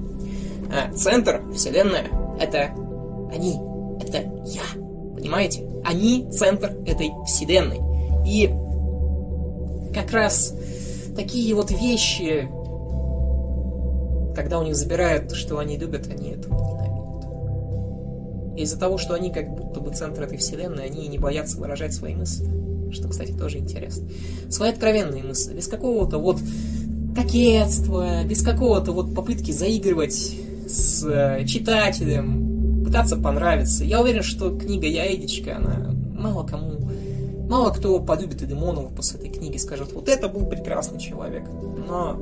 А 0.71 0.93
центр, 0.95 1.43
Вселенная, 1.55 2.09
это 2.41 2.71
они, 3.33 3.59
это 4.01 4.19
я. 4.47 4.63
Понимаете? 5.15 5.65
Они 5.85 6.27
центр 6.31 6.77
этой 6.87 7.11
Вселенной. 7.27 7.81
И 8.27 8.51
как 9.95 10.13
раз 10.13 10.55
такие 11.17 11.55
вот 11.55 11.71
вещи, 11.71 12.49
когда 14.35 14.59
у 14.59 14.63
них 14.63 14.77
забирают, 14.77 15.33
что 15.33 15.59
они 15.59 15.77
любят, 15.77 16.07
они 16.09 16.31
этого 16.31 16.55
ненавидят. 16.55 16.99
из-за 18.59 18.79
того, 18.79 18.99
что 18.99 19.15
они 19.15 19.31
как 19.31 19.49
будто 19.55 19.81
бы 19.81 19.93
центр 19.93 20.23
этой 20.23 20.39
вселенной, 20.39 20.85
они 20.87 21.09
не 21.09 21.19
боятся 21.19 21.59
выражать 21.59 21.95
свои 21.95 22.15
мысли. 22.15 22.49
Что, 22.93 23.09
кстати, 23.09 23.33
тоже 23.33 23.59
интересно. 23.59 24.09
Свои 24.51 24.71
откровенные 24.71 25.23
мысли, 25.23 25.55
без 25.55 25.69
какого-то 25.69 26.19
вот 26.19 26.39
кокетства, 27.23 28.25
без 28.25 28.43
какого-то 28.43 28.93
вот 28.93 29.15
попытки 29.15 29.51
заигрывать 29.51 30.37
с 30.69 31.05
э, 31.05 31.45
читателем, 31.47 32.85
пытаться 32.85 33.17
понравиться. 33.17 33.85
Я 33.85 34.01
уверен, 34.01 34.23
что 34.23 34.57
книга 34.57 34.87
«Я 34.87 35.13
Эдичка», 35.13 35.57
она 35.57 35.95
мало 36.17 36.47
кому, 36.47 36.89
мало 37.49 37.71
кто 37.71 37.99
полюбит 38.01 38.43
Эдемонова 38.43 38.89
после 38.89 39.19
этой 39.19 39.31
книги, 39.31 39.57
скажет, 39.57 39.93
вот 39.93 40.09
это 40.09 40.29
был 40.29 40.47
прекрасный 40.47 41.01
человек. 41.01 41.45
Но 41.89 42.21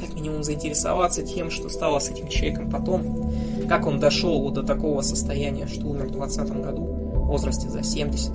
как 0.00 0.14
минимум 0.14 0.42
заинтересоваться 0.42 1.22
тем, 1.22 1.50
что 1.50 1.68
стало 1.68 1.98
с 1.98 2.08
этим 2.08 2.28
человеком 2.28 2.70
потом, 2.70 3.32
как 3.68 3.86
он 3.86 4.00
дошел 4.00 4.40
вот 4.42 4.54
до 4.54 4.62
такого 4.62 5.02
состояния, 5.02 5.66
что 5.66 5.86
умер 5.86 6.06
в 6.06 6.12
20 6.12 6.62
году, 6.62 6.82
в 6.82 7.26
возрасте 7.26 7.68
за 7.68 7.82
70. 7.82 8.32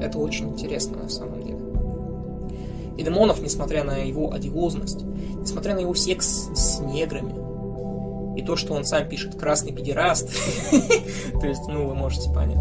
Это 0.00 0.18
очень 0.18 0.50
интересно 0.50 1.02
на 1.02 1.08
самом 1.08 1.42
деле. 1.42 1.63
И 2.96 3.02
Демонов, 3.02 3.40
несмотря 3.42 3.84
на 3.84 3.96
его 3.96 4.32
одиозность, 4.32 5.02
несмотря 5.04 5.74
на 5.74 5.80
его 5.80 5.94
секс 5.94 6.48
с 6.54 6.80
неграми, 6.80 7.34
и 8.38 8.42
то, 8.42 8.56
что 8.56 8.74
он 8.74 8.84
сам 8.84 9.08
пишет 9.08 9.36
«красный 9.36 9.72
педераст», 9.72 10.28
то 11.40 11.46
есть, 11.46 11.62
ну, 11.68 11.86
вы 11.86 11.94
можете 11.94 12.30
понять. 12.30 12.58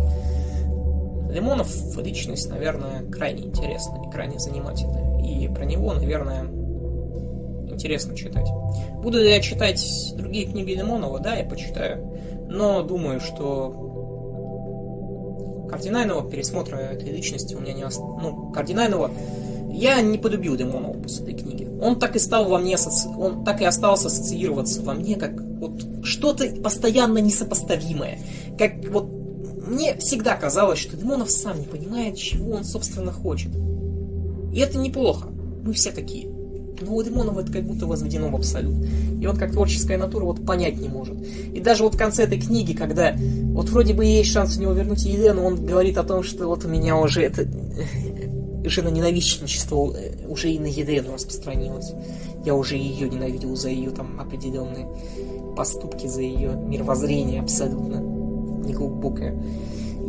Лимонов 1.34 1.98
личность, 1.98 2.48
наверное, 2.50 3.04
крайне 3.10 3.46
интересная 3.46 4.08
и 4.08 4.12
крайне 4.12 4.38
занимательная. 4.40 5.20
И 5.20 5.48
про 5.48 5.66
него, 5.66 5.94
наверное, 5.94 6.44
интересно 6.44 8.16
читать. 8.16 8.48
Буду 9.02 9.20
я 9.20 9.42
читать 9.42 9.84
другие 10.16 10.46
книги 10.46 10.74
Лимонова? 10.74 11.20
Да, 11.20 11.36
я 11.36 11.44
почитаю. 11.44 12.08
Но 12.48 12.84
думаю, 12.84 13.20
что 13.20 13.74
кардинального 15.70 16.30
пересмотра 16.30 16.78
этой 16.78 17.10
личности 17.10 17.56
у 17.56 17.60
меня 17.60 17.74
не 17.74 17.82
осталось. 17.82 18.22
Ну, 18.22 18.52
кардинального 18.52 19.10
я 19.74 20.02
не 20.02 20.18
полюбил 20.18 20.56
Демонова 20.56 20.94
после 20.94 21.24
этой 21.24 21.36
книги. 21.36 21.68
Он 21.82 22.00
так 22.00 22.16
и 22.16 22.20
стал 22.20 22.48
во 22.48 22.60
мне, 22.60 22.76
асоци... 22.76 23.10
он 23.10 23.44
так 23.44 23.62
и 23.62 23.66
остался 23.66 24.08
ассоциироваться 24.08 24.82
во 24.84 24.94
мне, 24.94 25.16
как 25.16 25.34
вот 25.42 25.84
что-то 26.04 26.48
постоянно 26.62 27.18
несопоставимое. 27.18 28.20
Как 28.58 28.88
вот 28.90 29.10
мне 29.68 29.96
всегда 29.98 30.36
казалось, 30.36 30.80
что 30.80 30.96
Демонов 30.96 31.32
сам 31.32 31.60
не 31.60 31.66
понимает, 31.66 32.18
чего 32.18 32.52
он, 32.52 32.64
собственно, 32.64 33.12
хочет. 33.12 33.52
И 34.54 34.60
это 34.60 34.78
неплохо. 34.78 35.30
Мы 35.64 35.74
все 35.74 35.92
такие. 35.92 36.30
Но 36.82 36.96
у 36.96 37.04
Демонова 37.04 37.42
это 37.42 37.52
как 37.52 37.64
будто 37.64 37.88
возведено 37.88 38.30
в 38.30 38.36
абсолют. 38.36 38.76
И 39.20 39.26
он 39.26 39.38
как 39.38 39.54
творческая 39.54 39.98
натура 39.98 40.26
вот 40.26 40.46
понять 40.46 40.78
не 40.80 40.90
может. 40.90 41.16
И 41.54 41.60
даже 41.60 41.84
вот 41.84 41.96
в 41.96 41.98
конце 41.98 42.24
этой 42.24 42.40
книги, 42.40 42.74
когда 42.74 43.16
вот 43.18 43.70
вроде 43.70 43.94
бы 43.94 44.06
есть 44.06 44.32
шанс 44.32 44.58
у 44.58 44.62
него 44.62 44.74
вернуть 44.74 45.06
Елену, 45.06 45.44
он 45.44 45.66
говорит 45.66 45.98
о 45.98 46.04
том, 46.04 46.24
что 46.24 46.48
вот 46.48 46.66
у 46.66 46.68
меня 46.68 46.98
уже 46.98 47.22
это 47.24 47.48
женоненавистничество 48.64 49.94
э, 49.96 50.28
уже 50.28 50.52
и 50.52 50.60
на 50.60 50.68
Елену 50.68 51.14
распространилось. 51.14 51.92
Я 52.46 52.56
уже 52.56 52.76
ее 52.76 53.10
ненавидел 53.10 53.56
за 53.56 53.70
ее 53.70 53.92
там 53.92 54.20
определенные 54.20 54.88
поступки, 55.56 56.08
за 56.08 56.22
ее 56.22 56.56
мировоззрение 56.56 57.42
абсолютно 57.42 57.98
неглубокое. 58.66 59.38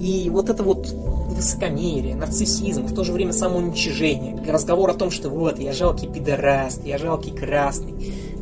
И 0.01 0.29
вот 0.31 0.51
это 0.51 0.63
вот 0.63 0.89
высокомерие, 0.89 2.17
нарциссизм, 2.17 2.87
в 2.87 2.95
то 2.95 3.05
же 3.05 3.13
время 3.13 3.33
самоуничижение, 3.33 4.37
разговор 4.47 4.91
о 4.91 4.95
том, 4.95 5.11
что 5.11 5.31
вот, 5.31 5.59
я 5.59 5.73
жалкий 5.73 6.09
пидораст, 6.09 6.85
я 6.85 6.99
жалкий 6.99 7.33
красный, 7.33 7.95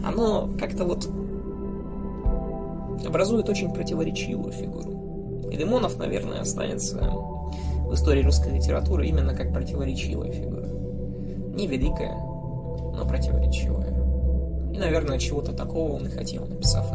оно 0.04 0.50
как-то 0.58 0.84
вот 0.84 1.08
образует 3.06 3.48
очень 3.48 3.72
противоречивую 3.72 4.52
фигуру. 4.52 5.48
И 5.50 5.56
Лимонов, 5.56 5.98
наверное, 5.98 6.40
останется 6.40 7.12
в 7.92 7.94
истории 7.94 8.22
русской 8.22 8.50
литературы 8.50 9.06
именно 9.06 9.34
как 9.34 9.52
противоречивая 9.52 10.32
фигура. 10.32 10.66
Не 11.54 11.66
великая, 11.66 12.14
но 12.14 13.04
противоречивая. 13.06 13.92
И, 14.72 14.78
наверное, 14.78 15.18
чего-то 15.18 15.52
такого 15.52 15.92
он 15.92 16.06
и 16.06 16.08
хотел, 16.08 16.46
написав, 16.46 16.90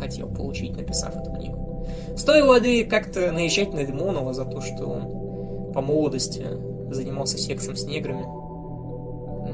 хотел 0.00 0.28
получить, 0.28 0.74
написав 0.74 1.14
эту 1.14 1.30
книгу. 1.30 1.86
Стоило 2.16 2.58
ли 2.58 2.84
как-то 2.84 3.30
наезжать 3.32 3.74
на 3.74 3.80
Лимонова 3.80 4.32
за 4.32 4.46
то, 4.46 4.62
что 4.62 4.86
он 4.86 5.72
по 5.74 5.82
молодости 5.82 6.46
занимался 6.90 7.36
сексом 7.36 7.76
с 7.76 7.84
неграми? 7.84 8.24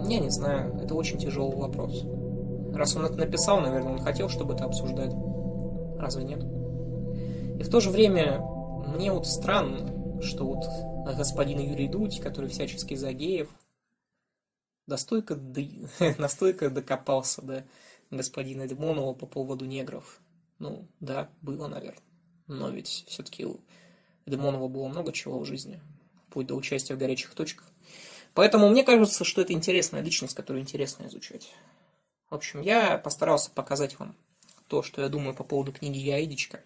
Я 0.09 0.21
не 0.21 0.31
знаю, 0.31 0.79
это 0.81 0.95
очень 0.95 1.19
тяжелый 1.19 1.57
вопрос. 1.57 2.05
Раз 2.73 2.95
он 2.95 3.07
это 3.07 3.19
написал, 3.19 3.61
наверное, 3.61 3.95
он 3.95 3.99
хотел, 3.99 4.29
чтобы 4.29 4.55
это 4.55 4.67
обсуждать. 4.67 5.13
Разве 5.99 6.23
нет? 6.23 6.45
И 7.59 7.65
в 7.65 7.69
то 7.69 7.81
же 7.81 7.91
время 7.91 8.41
мне 8.87 9.11
вот 9.11 9.27
странно, 9.27 9.91
что 10.23 10.47
вот 10.47 10.65
господин 11.17 11.61
Юрий 11.61 11.89
Дудь, 11.89 12.21
который 12.21 12.51
всячески 12.51 12.95
за 12.95 13.13
геев, 13.13 13.49
настолько, 14.87 15.37
настолько 16.19 16.71
докопался 16.71 17.43
до 17.43 17.67
господина 18.11 18.67
Лимонова 18.67 19.15
по 19.15 19.27
поводу 19.27 19.65
негров. 19.65 20.21
Ну, 20.59 20.87
да, 21.01 21.31
было, 21.41 21.67
наверное. 21.67 22.03
Но 22.47 22.71
ведь 22.71 23.05
все-таки 23.09 23.47
у 23.47 23.61
Лимонова 24.27 24.69
было 24.69 24.89
много 24.89 25.13
чего 25.13 25.39
в 25.39 25.45
жизни, 25.45 25.81
вплоть 26.29 26.47
до 26.47 26.55
участия 26.55 26.95
в 26.95 26.99
горячих 26.99 27.35
точках. 27.35 27.69
Поэтому 28.35 28.69
мне 28.69 28.85
кажется, 28.85 29.25
что 29.25 29.43
это 29.43 29.53
интересная 29.53 30.03
личность, 30.03 30.35
которую 30.35 30.63
интересно 30.63 31.07
изучать. 31.07 31.53
В 32.31 32.35
общем, 32.35 32.63
я 32.63 32.97
постарался 32.97 33.51
показать 33.51 33.99
вам 33.99 34.15
то, 34.69 34.83
что 34.83 35.03
я 35.03 35.09
думаю 35.09 35.35
по 35.35 35.45
поводу 35.45 35.73
книги 35.73 35.99
Яидичка. 35.99 36.63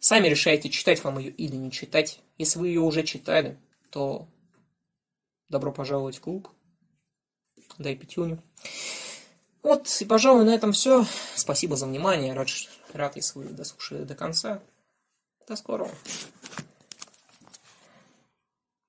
Сами 0.00 0.28
решайте, 0.28 0.70
читать 0.70 1.04
вам 1.04 1.18
ее 1.18 1.30
или 1.30 1.54
не 1.54 1.70
читать. 1.70 2.20
Если 2.38 2.58
вы 2.58 2.68
ее 2.68 2.80
уже 2.80 3.02
читали, 3.02 3.58
то 3.90 4.26
добро 5.50 5.72
пожаловать 5.72 6.16
в 6.16 6.20
клуб. 6.20 6.48
Дай 7.78 7.94
пятюню. 7.94 8.42
Вот, 9.62 9.88
и, 10.00 10.04
пожалуй, 10.06 10.46
на 10.46 10.54
этом 10.54 10.72
все. 10.72 11.04
Спасибо 11.36 11.76
за 11.76 11.86
внимание. 11.86 12.32
Рад, 12.32 12.48
рад 12.94 13.16
если 13.16 13.40
вы 13.40 13.44
дослушали 13.44 14.04
до 14.04 14.14
конца. 14.14 14.62
До 15.46 15.54
скорого. 15.54 15.90